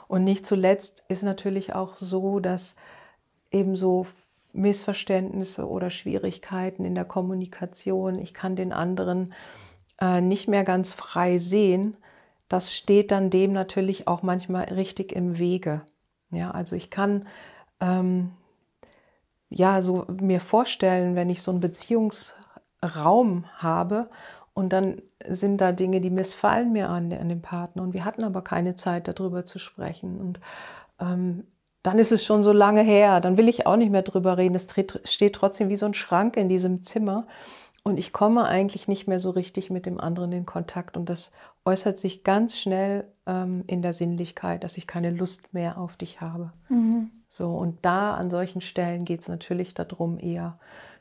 Und 0.07 0.25
nicht 0.25 0.45
zuletzt 0.45 1.03
ist 1.09 1.23
natürlich 1.23 1.75
auch 1.75 1.97
so, 1.97 2.41
dass 2.41 2.77
ebenso 3.51 4.07
Missverständnisse 4.53 5.69
oder 5.69 5.91
Schwierigkeiten 5.91 6.85
in 6.85 6.95
der 6.95 7.05
Kommunikation, 7.05 8.19
ich 8.19 8.35
kann 8.35 8.57
den 8.57 8.73
anderen 8.73 9.33
äh, 10.01 10.21
nicht 10.21 10.49
mehr 10.49 10.65
ganz 10.65 10.95
frei 10.95 11.39
sehen, 11.39 11.97
das 12.49 12.75
steht 12.75 13.11
dann 13.11 13.31
dem 13.31 13.53
natürlich 13.53 14.09
auch 14.09 14.23
manchmal 14.23 14.65
richtig 14.65 15.13
im 15.13 15.39
Wege. 15.39 15.83
Ja, 16.31 16.51
also 16.51 16.77
ich 16.77 16.91
kann 16.91 17.27
ähm, 17.81 18.33
ja 19.49 19.81
so 19.81 20.07
mir 20.21 20.41
vorstellen, 20.41 21.15
wenn 21.15 21.31
ich 21.31 21.43
so 21.43 21.51
einen 21.51 21.61
Beziehungsraum 21.61 23.45
habe 23.57 24.11
und 24.55 24.73
dann 24.73 25.01
sind 25.27 25.61
da 25.61 25.73
Dinge, 25.73 26.01
die 26.01 26.11
missfallen 26.11 26.73
mir 26.73 26.89
an, 26.91 27.13
an 27.13 27.29
dem 27.29 27.43
Partner. 27.43 27.83
Und 27.83 27.95
wir 27.95 28.05
hatten 28.05 28.25
aber 28.25 28.43
keine 28.43 28.75
Zeit 28.75 29.09
darüber 29.09 29.45
zu 29.45 29.59
sprechen. 29.59 30.21
Und 30.21 30.41
ähm, 31.01 31.47
dann 31.83 31.99
ist 31.99 32.13
es 32.13 32.25
schon 32.25 32.43
so 32.43 32.53
lange 32.53 32.83
her, 32.83 33.21
dann 33.21 33.37
will 33.37 33.49
ich 33.49 33.67
auch 33.67 33.77
nicht 33.77 33.91
mehr 33.91 34.03
drüber 34.03 34.39
reden. 34.39 34.55
Es 34.55 34.67
steht 35.05 35.35
trotzdem 35.35 35.69
wie 35.69 35.77
so 35.77 35.87
ein 35.87 35.95
Schrank 35.95 36.37
in 36.37 36.49
diesem 36.49 36.83
Zimmer 36.83 37.27
und 37.83 37.99
ich 37.99 38.13
komme 38.13 38.45
eigentlich 38.45 38.87
nicht 38.87 39.09
mehr 39.09 39.19
so 39.19 39.31
richtig 39.31 39.71
mit 39.71 39.87
dem 39.87 40.01
anderen 40.01 40.33
in 40.33 40.47
Kontakt 40.47 40.97
und 40.97 41.09
das 41.09 41.33
äußert 41.65 41.99
sich 41.99 42.23
ganz 42.23 42.59
schnell 42.59 43.05
ähm, 43.27 43.65
in 43.67 43.83
der 43.83 43.93
Sinnlichkeit, 43.93 44.63
dass 44.63 44.77
ich 44.77 44.87
keine 44.87 45.11
Lust 45.11 45.53
mehr 45.53 45.79
auf 45.79 45.97
dich 45.97 46.21
habe. 46.21 46.53
Mhm. 46.69 47.11
So 47.29 47.51
und 47.51 47.85
da 47.85 48.15
an 48.15 48.31
solchen 48.31 48.61
Stellen 48.61 49.05
geht 49.05 49.21
es 49.21 49.29
natürlich 49.29 49.75
darum, 49.75 50.19
eher 50.19 50.59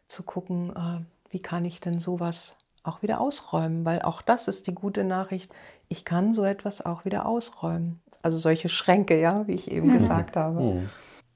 zu 0.07 0.23
gucken, 0.23 0.71
äh, 0.75 1.05
wie 1.29 1.41
kann 1.41 1.65
ich 1.65 1.79
denn 1.79 1.99
sowas 1.99 2.57
auch 2.83 3.03
wieder 3.03 3.21
ausräumen, 3.21 3.85
weil 3.85 4.01
auch 4.01 4.21
das 4.23 4.47
ist 4.47 4.65
die 4.65 4.73
gute 4.73 5.03
Nachricht. 5.03 5.53
Ich 5.91 6.05
kann 6.05 6.31
so 6.31 6.45
etwas 6.45 6.85
auch 6.85 7.03
wieder 7.03 7.25
ausräumen. 7.25 7.99
Also 8.21 8.37
solche 8.37 8.69
Schränke, 8.69 9.19
ja, 9.19 9.45
wie 9.47 9.53
ich 9.53 9.69
eben 9.69 9.91
gesagt 9.91 10.37
habe. 10.37 10.61
Mhm. 10.61 10.89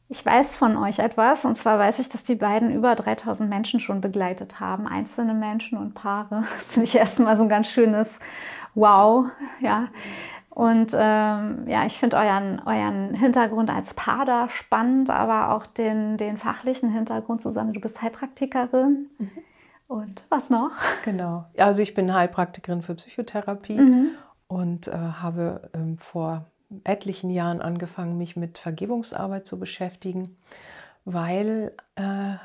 Ich 0.08 0.26
weiß 0.26 0.56
von 0.56 0.78
euch 0.78 1.00
etwas 1.00 1.44
und 1.44 1.58
zwar 1.58 1.78
weiß 1.78 2.00
ich, 2.00 2.08
dass 2.08 2.24
die 2.24 2.36
beiden 2.36 2.72
über 2.72 2.96
3000 2.96 3.50
Menschen 3.50 3.82
schon 3.82 4.00
begleitet 4.00 4.62
haben, 4.62 4.88
einzelne 4.88 5.34
Menschen 5.34 5.78
und 5.78 5.94
Paare. 5.94 6.46
Das 6.56 6.72
finde 6.72 6.88
ich 6.88 6.96
erstmal 6.96 7.36
so 7.36 7.44
ein 7.44 7.50
ganz 7.50 7.68
schönes 7.68 8.20
Wow, 8.76 9.26
ja. 9.60 9.90
Und 10.52 10.94
ähm, 10.94 11.68
ja, 11.68 11.86
ich 11.86 12.00
finde 12.00 12.16
euren, 12.16 12.62
euren 12.66 13.14
Hintergrund 13.14 13.70
als 13.70 13.94
Paar 13.94 14.24
da 14.26 14.48
spannend, 14.50 15.10
aber 15.10 15.54
auch 15.54 15.66
den, 15.66 16.16
den 16.16 16.38
fachlichen 16.38 16.92
Hintergrund. 16.94 17.42
Susanne, 17.42 17.74
du 17.74 17.82
bist 17.82 18.02
Heilpraktikerin. 18.02 19.10
Mhm. 19.18 19.32
Und 19.88 20.26
was 20.30 20.50
noch? 20.50 20.72
Genau. 21.04 21.46
Also 21.58 21.82
ich 21.82 21.94
bin 21.94 22.14
Heilpraktikerin 22.14 22.84
für 22.84 22.96
Psychotherapie 22.96 23.78
mhm. 23.78 24.12
Und 24.48 24.88
äh, 24.88 24.92
habe 24.92 25.70
ähm, 25.74 25.98
vor 25.98 26.46
etlichen 26.84 27.30
Jahren 27.30 27.62
angefangen, 27.62 28.18
mich 28.18 28.36
mit 28.36 28.58
Vergebungsarbeit 28.58 29.46
zu 29.46 29.60
beschäftigen, 29.60 30.38
weil 31.06 31.74
äh, 31.96 32.36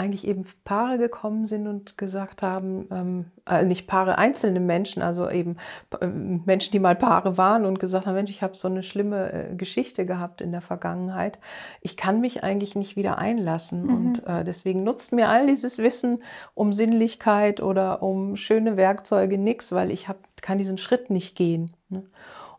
eigentlich 0.00 0.26
eben 0.26 0.46
Paare 0.64 0.98
gekommen 0.98 1.46
sind 1.46 1.66
und 1.66 1.98
gesagt 1.98 2.42
haben, 2.42 2.88
ähm, 2.90 3.24
äh, 3.46 3.64
nicht 3.64 3.86
Paare, 3.86 4.16
einzelne 4.16 4.58
Menschen, 4.58 5.02
also 5.02 5.28
eben 5.28 5.58
äh, 6.00 6.06
Menschen, 6.06 6.72
die 6.72 6.78
mal 6.78 6.96
Paare 6.96 7.36
waren 7.36 7.66
und 7.66 7.78
gesagt 7.78 8.06
haben, 8.06 8.14
Mensch, 8.14 8.30
ich 8.30 8.42
habe 8.42 8.56
so 8.56 8.66
eine 8.66 8.82
schlimme 8.82 9.32
äh, 9.32 9.54
Geschichte 9.54 10.06
gehabt 10.06 10.40
in 10.40 10.52
der 10.52 10.62
Vergangenheit. 10.62 11.38
Ich 11.82 11.96
kann 11.98 12.20
mich 12.20 12.42
eigentlich 12.42 12.74
nicht 12.74 12.96
wieder 12.96 13.18
einlassen 13.18 13.84
mhm. 13.84 13.94
und 13.94 14.22
deswegen 14.46 14.84
nutzt 14.84 15.12
mir 15.12 15.28
all 15.28 15.46
dieses 15.46 15.78
Wissen 15.78 16.22
um 16.54 16.72
Sinnlichkeit 16.72 17.60
oder 17.60 18.02
um 18.02 18.36
schöne 18.36 18.76
Werkzeuge 18.76 19.38
nichts, 19.38 19.72
weil 19.72 19.90
ich 19.90 20.08
hab, 20.08 20.18
kann 20.40 20.58
diesen 20.58 20.78
Schritt 20.78 21.10
nicht 21.10 21.36
gehen. 21.36 21.72
Ne? 21.88 22.04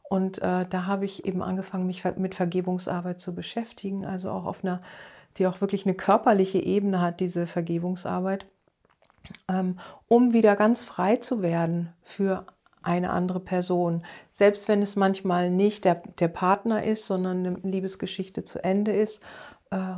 Und 0.10 0.42
da 0.42 0.86
habe 0.86 1.06
ich 1.06 1.26
eben 1.26 1.42
angefangen, 1.42 1.88
mich 1.88 2.04
mit 2.18 2.36
Vergebungsarbeit 2.36 3.20
zu 3.20 3.34
beschäftigen, 3.34 4.06
also 4.06 4.32
auch 4.32 4.46
auf 4.46 4.64
einer, 4.64 4.82
die 5.38 5.48
auch 5.48 5.62
wirklich 5.62 5.86
eine 5.86 5.96
körperliche 5.96 6.60
Ebene 6.60 7.02
hat, 7.02 7.20
diese 7.20 7.48
Vergebungsarbeit, 7.48 8.46
ähm, 9.48 9.80
um 10.08 10.34
wieder 10.34 10.56
ganz 10.56 10.84
frei 10.84 11.18
zu 11.18 11.42
werden 11.42 11.94
für 12.02 12.46
eine 12.84 13.12
andere 13.12 13.40
Person. 13.40 14.04
Selbst 14.30 14.68
wenn 14.68 14.82
es 14.82 14.96
manchmal 14.96 15.50
nicht 15.50 15.86
der, 15.86 16.02
der 16.20 16.28
Partner 16.28 16.84
ist, 16.84 17.06
sondern 17.06 17.46
eine 17.46 17.58
Liebesgeschichte 17.64 18.44
zu 18.44 18.64
Ende 18.64 18.92
ist, 18.92 19.22
äh, 19.70 19.96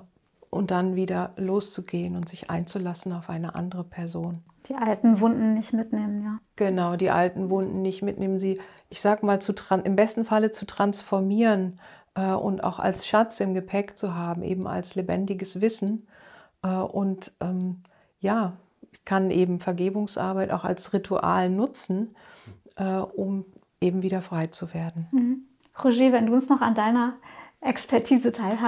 und 0.53 0.69
dann 0.69 0.95
wieder 0.95 1.31
loszugehen 1.35 2.15
und 2.15 2.29
sich 2.29 2.49
einzulassen 2.49 3.11
auf 3.11 3.29
eine 3.29 3.55
andere 3.55 3.83
Person. 3.83 4.37
Die 4.69 4.75
alten 4.75 5.19
Wunden 5.19 5.55
nicht 5.55 5.73
mitnehmen, 5.73 6.23
ja. 6.23 6.39
Genau, 6.55 6.95
die 6.95 7.09
alten 7.09 7.49
Wunden 7.49 7.81
nicht 7.81 8.03
mitnehmen, 8.03 8.39
sie, 8.39 8.61
ich 8.89 9.01
sag 9.01 9.23
mal, 9.23 9.41
zu, 9.41 9.53
im 9.83 9.95
besten 9.95 10.25
Falle 10.25 10.51
zu 10.51 10.65
transformieren 10.65 11.79
äh, 12.15 12.34
und 12.34 12.63
auch 12.63 12.80
als 12.80 13.08
Schatz 13.08 13.39
im 13.39 13.54
Gepäck 13.54 13.97
zu 13.97 14.15
haben, 14.15 14.43
eben 14.43 14.67
als 14.67 14.95
lebendiges 14.95 15.62
Wissen. 15.62 16.08
Äh, 16.63 16.67
und 16.67 17.34
ähm, 17.39 17.84
ja, 18.19 18.58
ich 18.91 19.06
kann 19.06 19.32
eben 19.32 19.60
Vergebungsarbeit 19.60 20.52
auch 20.52 20.63
als 20.63 20.93
Ritual 20.93 21.49
nutzen, 21.49 22.15
äh, 22.76 22.97
um 22.97 23.45
eben 23.82 24.02
wieder 24.02 24.21
frei 24.21 24.47
zu 24.47 24.73
werden. 24.73 25.08
Mhm. 25.12 25.47
Roger, 25.84 26.12
wenn 26.12 26.28
du 26.28 26.34
uns 26.34 26.49
noch 26.49 26.62
an 26.62 26.76
deiner 26.76 27.15
Expertise 27.62 28.32
teilhaben 28.32 28.67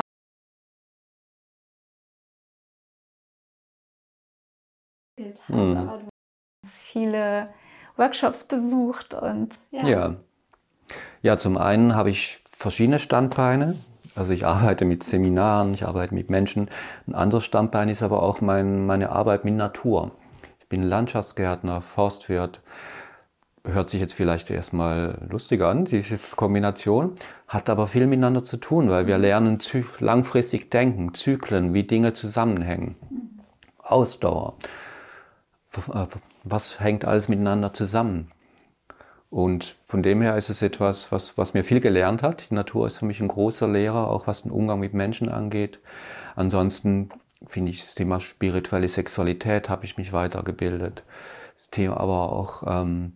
hat, 5.19 5.49
mhm. 5.49 5.77
aber 5.77 5.97
du 5.99 6.09
hast 6.65 6.81
viele 6.81 7.53
Workshops 7.95 8.43
besucht 8.43 9.13
und 9.13 9.55
ja. 9.71 9.87
Ja, 9.87 10.15
ja 11.21 11.37
zum 11.37 11.57
einen 11.57 11.95
habe 11.95 12.09
ich 12.09 12.39
verschiedene 12.55 12.99
Standbeine. 12.99 13.75
Also 14.15 14.31
ich 14.31 14.45
arbeite 14.45 14.85
mit 14.85 15.03
Seminaren, 15.03 15.73
ich 15.73 15.85
arbeite 15.85 16.13
mit 16.13 16.29
Menschen. 16.29 16.69
Ein 17.07 17.15
anderes 17.15 17.45
Standbein 17.45 17.89
ist 17.89 18.01
aber 18.01 18.23
auch 18.23 18.41
mein, 18.41 18.85
meine 18.85 19.09
Arbeit 19.09 19.45
mit 19.45 19.55
Natur. 19.55 20.11
Ich 20.59 20.69
bin 20.69 20.83
Landschaftsgärtner, 20.83 21.81
Forstwirt. 21.81 22.61
Hört 23.65 23.89
sich 23.89 23.99
jetzt 23.99 24.13
vielleicht 24.13 24.49
erstmal 24.51 25.17
lustig 25.29 25.61
an, 25.61 25.85
diese 25.85 26.19
Kombination, 26.35 27.15
hat 27.47 27.69
aber 27.69 27.87
viel 27.87 28.05
miteinander 28.05 28.43
zu 28.43 28.57
tun, 28.57 28.89
weil 28.89 29.07
wir 29.07 29.17
lernen 29.17 29.59
langfristig 29.99 30.69
denken, 30.69 31.13
Zyklen, 31.15 31.73
wie 31.73 31.83
Dinge 31.83 32.13
zusammenhängen. 32.13 32.95
Ausdauer 33.79 34.55
was 36.43 36.79
hängt 36.79 37.05
alles 37.05 37.27
miteinander 37.27 37.73
zusammen. 37.73 38.31
Und 39.29 39.75
von 39.85 40.03
dem 40.03 40.21
her 40.21 40.37
ist 40.37 40.49
es 40.49 40.61
etwas, 40.61 41.11
was, 41.11 41.37
was 41.37 41.53
mir 41.53 41.63
viel 41.63 41.79
gelernt 41.79 42.21
hat. 42.21 42.49
Die 42.49 42.53
Natur 42.53 42.87
ist 42.87 42.99
für 42.99 43.05
mich 43.05 43.19
ein 43.19 43.27
großer 43.27 43.67
Lehrer, 43.67 44.09
auch 44.09 44.27
was 44.27 44.43
den 44.43 44.51
Umgang 44.51 44.79
mit 44.79 44.93
Menschen 44.93 45.29
angeht. 45.29 45.79
Ansonsten 46.35 47.09
finde 47.47 47.71
ich 47.71 47.81
das 47.81 47.95
Thema 47.95 48.19
spirituelle 48.19 48.89
Sexualität, 48.89 49.69
habe 49.69 49.85
ich 49.85 49.97
mich 49.97 50.13
weitergebildet. 50.13 51.03
Das 51.55 51.69
Thema 51.69 51.97
aber 51.97 52.31
auch, 52.31 52.63
ähm, 52.67 53.13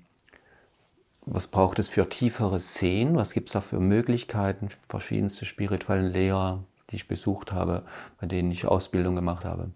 was 1.26 1.48
braucht 1.48 1.80
es 1.80 1.89
für 1.89 2.10
tieferes 2.10 2.76
Sehen? 2.76 3.15
Was 3.15 3.34
gibt 3.34 3.50
es 3.50 3.54
da 3.54 3.62
für 3.62 3.80
Möglichkeiten? 3.80 4.69
Verschiedenste 4.88 5.45
spirituelle 5.45 6.08
Lehrer, 6.08 6.63
die 6.89 6.95
ich 6.98 7.08
besucht 7.08 7.52
habe, 7.52 7.84
bei 8.19 8.28
denen 8.28 8.52
ich 8.52 8.67
Ausbildung 8.67 9.15
gemacht 9.15 9.45
habe 9.45 9.69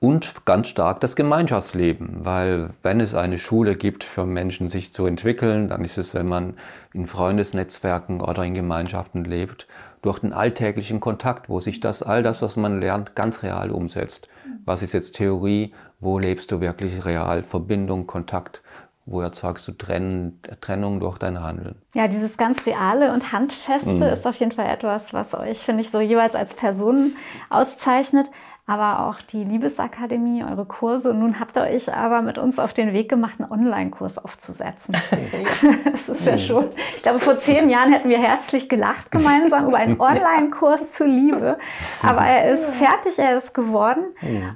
und 0.00 0.44
ganz 0.44 0.68
stark 0.68 1.00
das 1.00 1.16
Gemeinschaftsleben, 1.16 2.24
weil 2.24 2.70
wenn 2.82 3.00
es 3.00 3.14
eine 3.14 3.38
Schule 3.38 3.76
gibt 3.76 4.04
für 4.04 4.26
Menschen, 4.26 4.68
sich 4.68 4.92
zu 4.92 5.06
entwickeln, 5.06 5.68
dann 5.68 5.84
ist 5.84 5.98
es, 5.98 6.14
wenn 6.14 6.28
man 6.28 6.54
in 6.92 7.06
Freundesnetzwerken 7.06 8.20
oder 8.20 8.44
in 8.44 8.54
Gemeinschaften 8.54 9.24
lebt, 9.24 9.66
durch 10.02 10.20
den 10.20 10.32
alltäglichen 10.32 11.00
Kontakt, 11.00 11.48
wo 11.48 11.60
sich 11.60 11.80
das 11.80 12.02
all 12.02 12.22
das, 12.22 12.42
was 12.42 12.56
man 12.56 12.80
lernt, 12.80 13.16
ganz 13.16 13.42
real 13.42 13.70
umsetzt. 13.70 14.28
Was 14.64 14.82
ist 14.82 14.92
jetzt 14.92 15.16
Theorie? 15.16 15.74
Wo 15.98 16.18
lebst 16.18 16.52
du 16.52 16.60
wirklich 16.60 17.04
real? 17.04 17.42
Verbindung, 17.42 18.06
Kontakt. 18.06 18.62
Wo 19.08 19.20
erzeugst 19.20 19.66
du 19.68 19.72
Trennung 19.72 21.00
durch 21.00 21.18
dein 21.18 21.40
Handeln? 21.40 21.76
Ja, 21.94 22.08
dieses 22.08 22.36
ganz 22.36 22.66
Reale 22.66 23.12
und 23.12 23.32
Handfeste 23.32 23.88
mhm. 23.88 24.02
ist 24.02 24.26
auf 24.26 24.34
jeden 24.36 24.50
Fall 24.50 24.66
etwas, 24.66 25.12
was 25.12 25.32
euch, 25.32 25.58
finde 25.58 25.82
ich, 25.82 25.90
so 25.90 26.00
jeweils 26.00 26.34
als 26.34 26.54
Personen 26.54 27.16
auszeichnet 27.48 28.30
aber 28.68 29.06
auch 29.06 29.22
die 29.22 29.44
Liebesakademie, 29.44 30.42
eure 30.42 30.64
Kurse. 30.64 31.10
Und 31.10 31.20
nun 31.20 31.38
habt 31.38 31.56
ihr 31.56 31.62
euch 31.62 31.94
aber 31.94 32.20
mit 32.20 32.36
uns 32.36 32.58
auf 32.58 32.74
den 32.74 32.92
Weg 32.92 33.08
gemacht, 33.08 33.34
einen 33.38 33.50
Online-Kurs 33.50 34.18
aufzusetzen. 34.18 34.96
das 35.84 36.08
ist 36.08 36.26
ja 36.26 36.32
mhm. 36.32 36.38
schon, 36.38 36.68
ich 36.96 37.02
glaube, 37.02 37.20
vor 37.20 37.38
zehn 37.38 37.70
Jahren 37.70 37.92
hätten 37.92 38.08
wir 38.08 38.18
herzlich 38.18 38.68
gelacht 38.68 39.12
gemeinsam 39.12 39.68
über 39.68 39.76
einen 39.76 40.00
Online-Kurs 40.00 40.92
zur 40.92 41.06
Liebe. 41.06 41.58
Aber 42.02 42.22
er 42.22 42.52
ist 42.52 42.76
fertig, 42.76 43.18
er 43.18 43.38
ist 43.38 43.54
geworden 43.54 44.04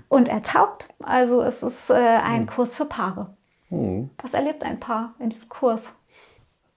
und 0.09 0.29
er 0.29 0.43
taugt. 0.43 0.89
Also 1.03 1.43
es 1.43 1.63
ist 1.63 1.91
äh, 1.91 1.95
ein 1.95 2.47
Kurs 2.47 2.75
für 2.75 2.85
Paare. 2.85 3.35
Was 3.71 4.35
erlebt 4.35 4.65
ein 4.65 4.81
Paar 4.81 5.15
in 5.21 5.31
diesem 5.31 5.49
Kurs? 5.49 5.93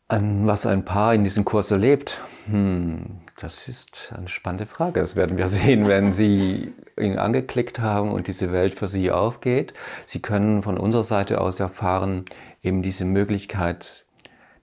Was 0.08 0.66
ein 0.68 0.86
Paar 0.86 1.16
in 1.16 1.24
diesem 1.24 1.44
Kurs 1.44 1.72
erlebt? 1.72 2.22
Hm, 2.46 3.22
das 3.44 3.68
ist 3.68 4.14
eine 4.16 4.30
spannende 4.30 4.66
Frage. 4.66 5.02
Das 5.02 5.18
werden 5.18 5.38
wir 5.38 5.48
sehen, 5.50 5.88
wenn 5.88 6.14
Sie 6.14 6.74
ihn 6.98 7.18
angeklickt 7.18 7.80
haben 7.80 8.12
und 8.12 8.28
diese 8.28 8.54
Welt 8.54 8.74
für 8.74 8.88
Sie 8.88 9.12
aufgeht. 9.12 9.74
Sie 10.06 10.22
können 10.22 10.64
von 10.64 10.78
unserer 10.78 11.04
Seite 11.04 11.42
aus 11.42 11.60
erfahren, 11.60 12.24
eben 12.62 12.82
diese 12.82 13.04
Möglichkeit 13.04 14.06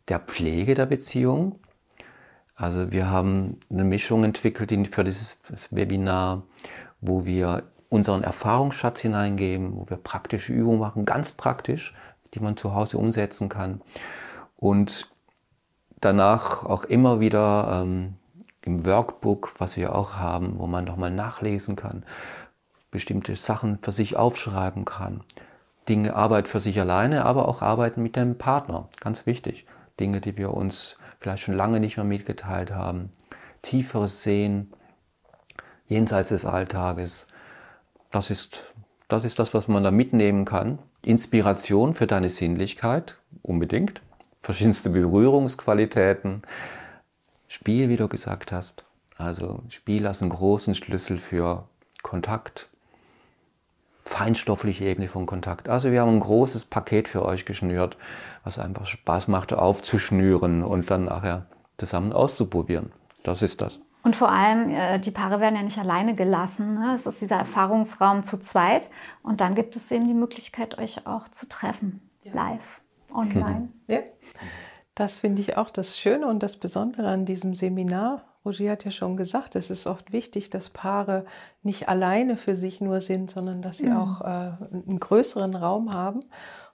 der 0.08 0.18
Pflege 0.18 0.74
der 0.74 0.86
Beziehung. 0.86 1.58
Also 2.56 2.90
wir 2.90 3.10
haben 3.10 3.60
eine 3.70 3.84
Mischung 3.84 4.24
entwickelt 4.24 4.70
für 4.94 5.04
dieses 5.04 5.40
Webinar, 5.70 6.44
wo 7.02 7.26
wir 7.26 7.64
unseren 7.90 8.22
Erfahrungsschatz 8.22 9.00
hineingeben, 9.00 9.76
wo 9.76 9.90
wir 9.90 9.98
praktische 9.98 10.54
Übungen 10.54 10.78
machen, 10.78 11.04
ganz 11.04 11.32
praktisch, 11.32 11.94
die 12.32 12.40
man 12.40 12.56
zu 12.56 12.74
Hause 12.74 12.96
umsetzen 12.96 13.50
kann. 13.50 13.82
Und 14.56 15.10
danach 16.00 16.64
auch 16.64 16.84
immer 16.84 17.20
wieder 17.20 17.82
ähm, 17.82 18.14
im 18.62 18.84
Workbook, 18.84 19.54
was 19.58 19.76
wir 19.76 19.94
auch 19.94 20.14
haben, 20.14 20.58
wo 20.58 20.66
man 20.66 20.84
nochmal 20.84 21.10
nachlesen 21.10 21.76
kann, 21.76 22.04
bestimmte 22.90 23.36
Sachen 23.36 23.78
für 23.80 23.92
sich 23.92 24.16
aufschreiben 24.16 24.84
kann. 24.84 25.22
Dinge, 25.88 26.14
Arbeit 26.14 26.48
für 26.48 26.60
sich 26.60 26.78
alleine, 26.78 27.24
aber 27.24 27.48
auch 27.48 27.62
Arbeiten 27.62 28.02
mit 28.02 28.16
dem 28.16 28.36
Partner, 28.36 28.88
ganz 29.00 29.26
wichtig. 29.26 29.66
Dinge, 29.98 30.20
die 30.20 30.36
wir 30.36 30.54
uns 30.54 30.96
vielleicht 31.20 31.42
schon 31.42 31.54
lange 31.54 31.80
nicht 31.80 31.96
mehr 31.96 32.04
mitgeteilt 32.04 32.70
haben. 32.70 33.10
Tieferes 33.62 34.22
Sehen, 34.22 34.72
jenseits 35.86 36.30
des 36.30 36.44
Alltages. 36.44 37.26
Das 38.10 38.30
ist, 38.30 38.74
das 39.08 39.24
ist 39.24 39.38
das, 39.38 39.52
was 39.52 39.68
man 39.68 39.84
da 39.84 39.90
mitnehmen 39.90 40.44
kann. 40.44 40.78
Inspiration 41.02 41.94
für 41.94 42.06
deine 42.06 42.30
Sinnlichkeit, 42.30 43.16
unbedingt. 43.42 44.00
Verschiedenste 44.40 44.90
Berührungsqualitäten, 44.90 46.42
Spiel, 47.50 47.88
wie 47.88 47.96
du 47.96 48.06
gesagt 48.06 48.52
hast. 48.52 48.84
Also 49.18 49.64
Spiel 49.70 50.06
als 50.06 50.22
einen 50.22 50.30
großen 50.30 50.72
Schlüssel 50.76 51.18
für 51.18 51.64
Kontakt, 52.00 52.68
feinstoffliche 54.02 54.84
Ebene 54.84 55.08
von 55.08 55.26
Kontakt. 55.26 55.68
Also 55.68 55.90
wir 55.90 56.00
haben 56.00 56.14
ein 56.14 56.20
großes 56.20 56.66
Paket 56.66 57.08
für 57.08 57.24
euch 57.24 57.44
geschnürt, 57.44 57.96
was 58.44 58.60
einfach 58.60 58.86
Spaß 58.86 59.26
macht 59.26 59.52
aufzuschnüren 59.52 60.62
und 60.62 60.92
dann 60.92 61.06
nachher 61.06 61.46
zusammen 61.76 62.12
auszuprobieren. 62.12 62.92
Das 63.24 63.42
ist 63.42 63.60
das. 63.60 63.80
Und 64.04 64.14
vor 64.14 64.30
allem, 64.30 64.70
äh, 64.70 65.00
die 65.00 65.10
Paare 65.10 65.40
werden 65.40 65.56
ja 65.56 65.62
nicht 65.62 65.78
alleine 65.78 66.14
gelassen. 66.14 66.74
Ne? 66.74 66.94
Es 66.94 67.04
ist 67.04 67.20
dieser 67.20 67.36
Erfahrungsraum 67.36 68.22
zu 68.22 68.38
zweit. 68.38 68.88
Und 69.24 69.40
dann 69.40 69.56
gibt 69.56 69.74
es 69.74 69.90
eben 69.90 70.06
die 70.06 70.14
Möglichkeit, 70.14 70.78
euch 70.78 71.04
auch 71.04 71.26
zu 71.28 71.48
treffen, 71.48 72.00
ja. 72.22 72.32
live, 72.32 72.80
online. 73.12 73.70
Ja. 73.88 73.98
Das 75.00 75.18
finde 75.18 75.40
ich 75.40 75.56
auch 75.56 75.70
das 75.70 75.98
Schöne 75.98 76.26
und 76.26 76.42
das 76.42 76.58
Besondere 76.58 77.08
an 77.08 77.24
diesem 77.24 77.54
Seminar. 77.54 78.20
Roger 78.44 78.72
hat 78.72 78.84
ja 78.84 78.90
schon 78.90 79.16
gesagt, 79.16 79.56
es 79.56 79.70
ist 79.70 79.86
oft 79.86 80.12
wichtig, 80.12 80.50
dass 80.50 80.68
Paare 80.68 81.24
nicht 81.62 81.88
alleine 81.88 82.36
für 82.36 82.54
sich 82.54 82.82
nur 82.82 83.00
sind, 83.00 83.30
sondern 83.30 83.62
dass 83.62 83.78
sie 83.78 83.88
mhm. 83.88 83.96
auch 83.96 84.20
äh, 84.20 84.26
einen 84.26 85.00
größeren 85.00 85.54
Raum 85.54 85.94
haben. 85.94 86.20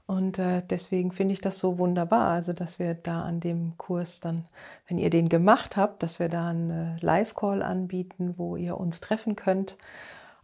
Und 0.06 0.40
äh, 0.40 0.60
deswegen 0.68 1.12
finde 1.12 1.34
ich 1.34 1.40
das 1.40 1.60
so 1.60 1.78
wunderbar, 1.78 2.30
also 2.30 2.52
dass 2.52 2.80
wir 2.80 2.94
da 2.94 3.22
an 3.22 3.38
dem 3.38 3.78
Kurs 3.78 4.18
dann, 4.18 4.42
wenn 4.88 4.98
ihr 4.98 5.10
den 5.10 5.28
gemacht 5.28 5.76
habt, 5.76 6.02
dass 6.02 6.18
wir 6.18 6.28
da 6.28 6.48
einen 6.48 6.70
äh, 6.70 6.96
Live-Call 7.00 7.62
anbieten, 7.62 8.34
wo 8.38 8.56
ihr 8.56 8.76
uns 8.76 9.00
treffen 9.00 9.36
könnt, 9.36 9.76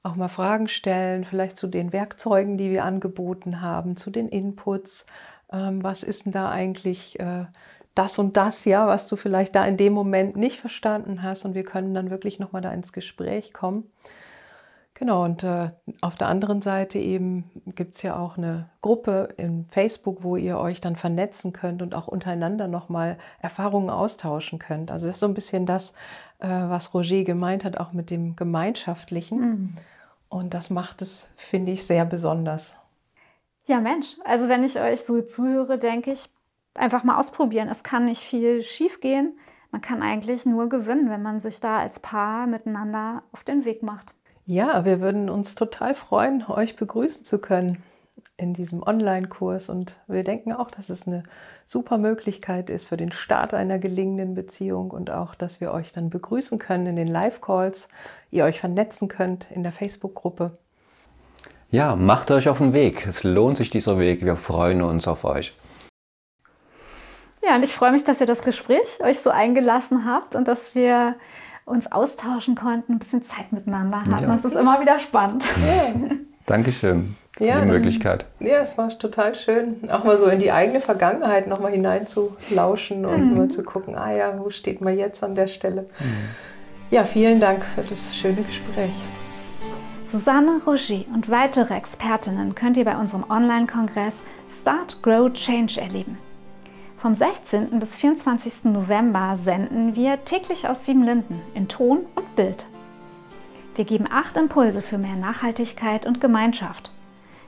auch 0.04 0.14
mal 0.14 0.28
Fragen 0.28 0.68
stellen, 0.68 1.24
vielleicht 1.24 1.58
zu 1.58 1.66
den 1.66 1.92
Werkzeugen, 1.92 2.56
die 2.56 2.70
wir 2.70 2.84
angeboten 2.84 3.60
haben, 3.60 3.96
zu 3.96 4.10
den 4.10 4.28
Inputs. 4.28 5.04
Ähm, 5.52 5.82
was 5.82 6.02
ist 6.02 6.24
denn 6.24 6.32
da 6.32 6.50
eigentlich 6.50 7.20
äh, 7.20 7.46
das 7.94 8.18
und 8.18 8.36
das, 8.36 8.64
ja, 8.64 8.86
was 8.86 9.08
du 9.08 9.16
vielleicht 9.16 9.54
da 9.54 9.64
in 9.64 9.76
dem 9.76 9.92
Moment 9.92 10.36
nicht 10.36 10.58
verstanden 10.58 11.22
hast? 11.22 11.44
Und 11.44 11.54
wir 11.54 11.64
können 11.64 11.94
dann 11.94 12.10
wirklich 12.10 12.38
nochmal 12.38 12.62
da 12.62 12.72
ins 12.72 12.92
Gespräch 12.92 13.52
kommen. 13.52 13.84
Genau, 14.94 15.24
und 15.24 15.42
äh, 15.42 15.70
auf 16.00 16.16
der 16.16 16.28
anderen 16.28 16.62
Seite 16.62 16.98
eben 16.98 17.50
gibt 17.74 17.94
es 17.94 18.02
ja 18.02 18.16
auch 18.16 18.36
eine 18.36 18.68
Gruppe 18.82 19.30
in 19.36 19.66
Facebook, 19.66 20.22
wo 20.22 20.36
ihr 20.36 20.58
euch 20.58 20.80
dann 20.80 20.96
vernetzen 20.96 21.52
könnt 21.52 21.82
und 21.82 21.94
auch 21.94 22.06
untereinander 22.06 22.68
nochmal 22.68 23.18
Erfahrungen 23.40 23.90
austauschen 23.90 24.58
könnt. 24.58 24.90
Also 24.90 25.06
das 25.06 25.16
ist 25.16 25.20
so 25.20 25.26
ein 25.26 25.34
bisschen 25.34 25.66
das, 25.66 25.92
äh, 26.38 26.48
was 26.48 26.94
Roger 26.94 27.24
gemeint 27.24 27.64
hat, 27.64 27.78
auch 27.78 27.92
mit 27.92 28.10
dem 28.10 28.36
Gemeinschaftlichen. 28.36 29.38
Mhm. 29.38 29.74
Und 30.28 30.54
das 30.54 30.70
macht 30.70 31.02
es, 31.02 31.30
finde 31.36 31.72
ich, 31.72 31.84
sehr 31.84 32.04
besonders. 32.04 32.76
Ja, 33.66 33.80
Mensch, 33.80 34.16
also 34.24 34.48
wenn 34.48 34.64
ich 34.64 34.80
euch 34.80 35.02
so 35.02 35.22
zuhöre, 35.22 35.78
denke 35.78 36.12
ich, 36.12 36.28
einfach 36.74 37.04
mal 37.04 37.18
ausprobieren. 37.18 37.68
Es 37.68 37.82
kann 37.82 38.06
nicht 38.06 38.22
viel 38.22 38.62
schief 38.62 39.00
gehen. 39.00 39.38
Man 39.70 39.80
kann 39.80 40.02
eigentlich 40.02 40.44
nur 40.46 40.68
gewinnen, 40.68 41.08
wenn 41.08 41.22
man 41.22 41.40
sich 41.40 41.60
da 41.60 41.78
als 41.78 42.00
Paar 42.00 42.46
miteinander 42.46 43.22
auf 43.32 43.44
den 43.44 43.64
Weg 43.64 43.82
macht. 43.82 44.12
Ja, 44.44 44.84
wir 44.84 45.00
würden 45.00 45.30
uns 45.30 45.54
total 45.54 45.94
freuen, 45.94 46.44
euch 46.46 46.76
begrüßen 46.76 47.24
zu 47.24 47.38
können 47.38 47.82
in 48.36 48.52
diesem 48.52 48.82
Online-Kurs. 48.82 49.68
Und 49.68 49.96
wir 50.08 50.24
denken 50.24 50.52
auch, 50.52 50.70
dass 50.70 50.90
es 50.90 51.06
eine 51.06 51.22
super 51.64 51.96
Möglichkeit 51.96 52.68
ist 52.68 52.88
für 52.88 52.96
den 52.96 53.12
Start 53.12 53.54
einer 53.54 53.78
gelingenden 53.78 54.34
Beziehung 54.34 54.90
und 54.90 55.10
auch, 55.10 55.34
dass 55.34 55.60
wir 55.60 55.72
euch 55.72 55.92
dann 55.92 56.10
begrüßen 56.10 56.58
können 56.58 56.86
in 56.86 56.96
den 56.96 57.08
Live-Calls, 57.08 57.88
ihr 58.30 58.44
euch 58.44 58.60
vernetzen 58.60 59.08
könnt 59.08 59.50
in 59.50 59.62
der 59.62 59.72
Facebook-Gruppe. 59.72 60.52
Ja, 61.72 61.96
macht 61.96 62.30
euch 62.30 62.50
auf 62.50 62.58
den 62.58 62.74
Weg. 62.74 63.06
Es 63.06 63.24
lohnt 63.24 63.56
sich 63.56 63.70
dieser 63.70 63.98
Weg. 63.98 64.22
Wir 64.22 64.36
freuen 64.36 64.82
uns 64.82 65.08
auf 65.08 65.24
euch. 65.24 65.54
Ja, 67.42 67.56
und 67.56 67.62
ich 67.62 67.72
freue 67.72 67.92
mich, 67.92 68.04
dass 68.04 68.20
ihr 68.20 68.26
das 68.26 68.42
Gespräch 68.42 69.00
euch 69.00 69.20
so 69.20 69.30
eingelassen 69.30 70.04
habt 70.04 70.34
und 70.34 70.46
dass 70.46 70.74
wir 70.74 71.14
uns 71.64 71.90
austauschen 71.90 72.56
konnten, 72.56 72.92
ein 72.92 72.98
bisschen 72.98 73.24
Zeit 73.24 73.52
miteinander 73.52 74.02
hatten. 74.02 74.10
Ja. 74.10 74.26
Das 74.26 74.44
ist 74.44 74.54
immer 74.54 74.80
wieder 74.82 74.98
spannend. 74.98 75.44
Ja. 75.66 75.94
Dankeschön 76.44 77.16
für 77.36 77.44
ja, 77.44 77.60
die 77.60 77.68
Möglichkeit. 77.68 78.26
Ja, 78.40 78.58
es 78.58 78.76
war 78.76 78.90
total 78.90 79.34
schön, 79.36 79.88
auch 79.90 80.02
mal 80.02 80.18
so 80.18 80.26
in 80.26 80.40
die 80.40 80.50
eigene 80.50 80.80
Vergangenheit 80.80 81.46
nochmal 81.46 81.70
hineinzulauschen 81.70 83.06
und 83.06 83.30
mhm. 83.30 83.38
mal 83.38 83.48
zu 83.48 83.62
gucken, 83.62 83.94
ah 83.96 84.12
ja, 84.12 84.38
wo 84.38 84.50
steht 84.50 84.80
man 84.80 84.98
jetzt 84.98 85.22
an 85.22 85.36
der 85.36 85.46
Stelle. 85.46 85.82
Mhm. 86.00 86.90
Ja, 86.90 87.04
vielen 87.04 87.38
Dank 87.38 87.64
für 87.64 87.82
das 87.82 88.16
schöne 88.16 88.42
Gespräch. 88.42 88.90
Susanne 90.12 90.60
Roger 90.66 91.04
und 91.14 91.30
weitere 91.30 91.72
Expertinnen 91.72 92.54
könnt 92.54 92.76
ihr 92.76 92.84
bei 92.84 92.98
unserem 92.98 93.24
Online-Kongress 93.30 94.22
Start, 94.50 95.02
Grow, 95.02 95.32
Change 95.32 95.80
erleben. 95.80 96.18
Vom 96.98 97.14
16. 97.14 97.78
bis 97.78 97.96
24. 97.96 98.64
November 98.64 99.38
senden 99.38 99.96
wir 99.96 100.22
täglich 100.26 100.68
aus 100.68 100.84
Siebenlinden 100.84 101.40
in 101.54 101.66
Ton 101.66 102.04
und 102.14 102.36
Bild. 102.36 102.66
Wir 103.74 103.86
geben 103.86 104.04
acht 104.12 104.36
Impulse 104.36 104.82
für 104.82 104.98
mehr 104.98 105.16
Nachhaltigkeit 105.16 106.04
und 106.04 106.20
Gemeinschaft. 106.20 106.90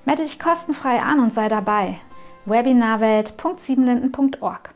Melde 0.06 0.22
dich 0.22 0.38
kostenfrei 0.38 1.02
an 1.02 1.20
und 1.20 1.34
sei 1.34 1.50
dabei. 1.50 2.00
webinarwelt.siebenlinden.org 2.46 4.72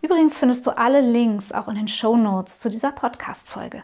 Übrigens 0.00 0.38
findest 0.38 0.64
du 0.64 0.78
alle 0.78 1.00
Links 1.00 1.50
auch 1.50 1.66
in 1.66 1.74
den 1.74 1.88
Show 1.88 2.16
Notes 2.16 2.60
zu 2.60 2.70
dieser 2.70 2.92
Podcast-Folge. 2.92 3.82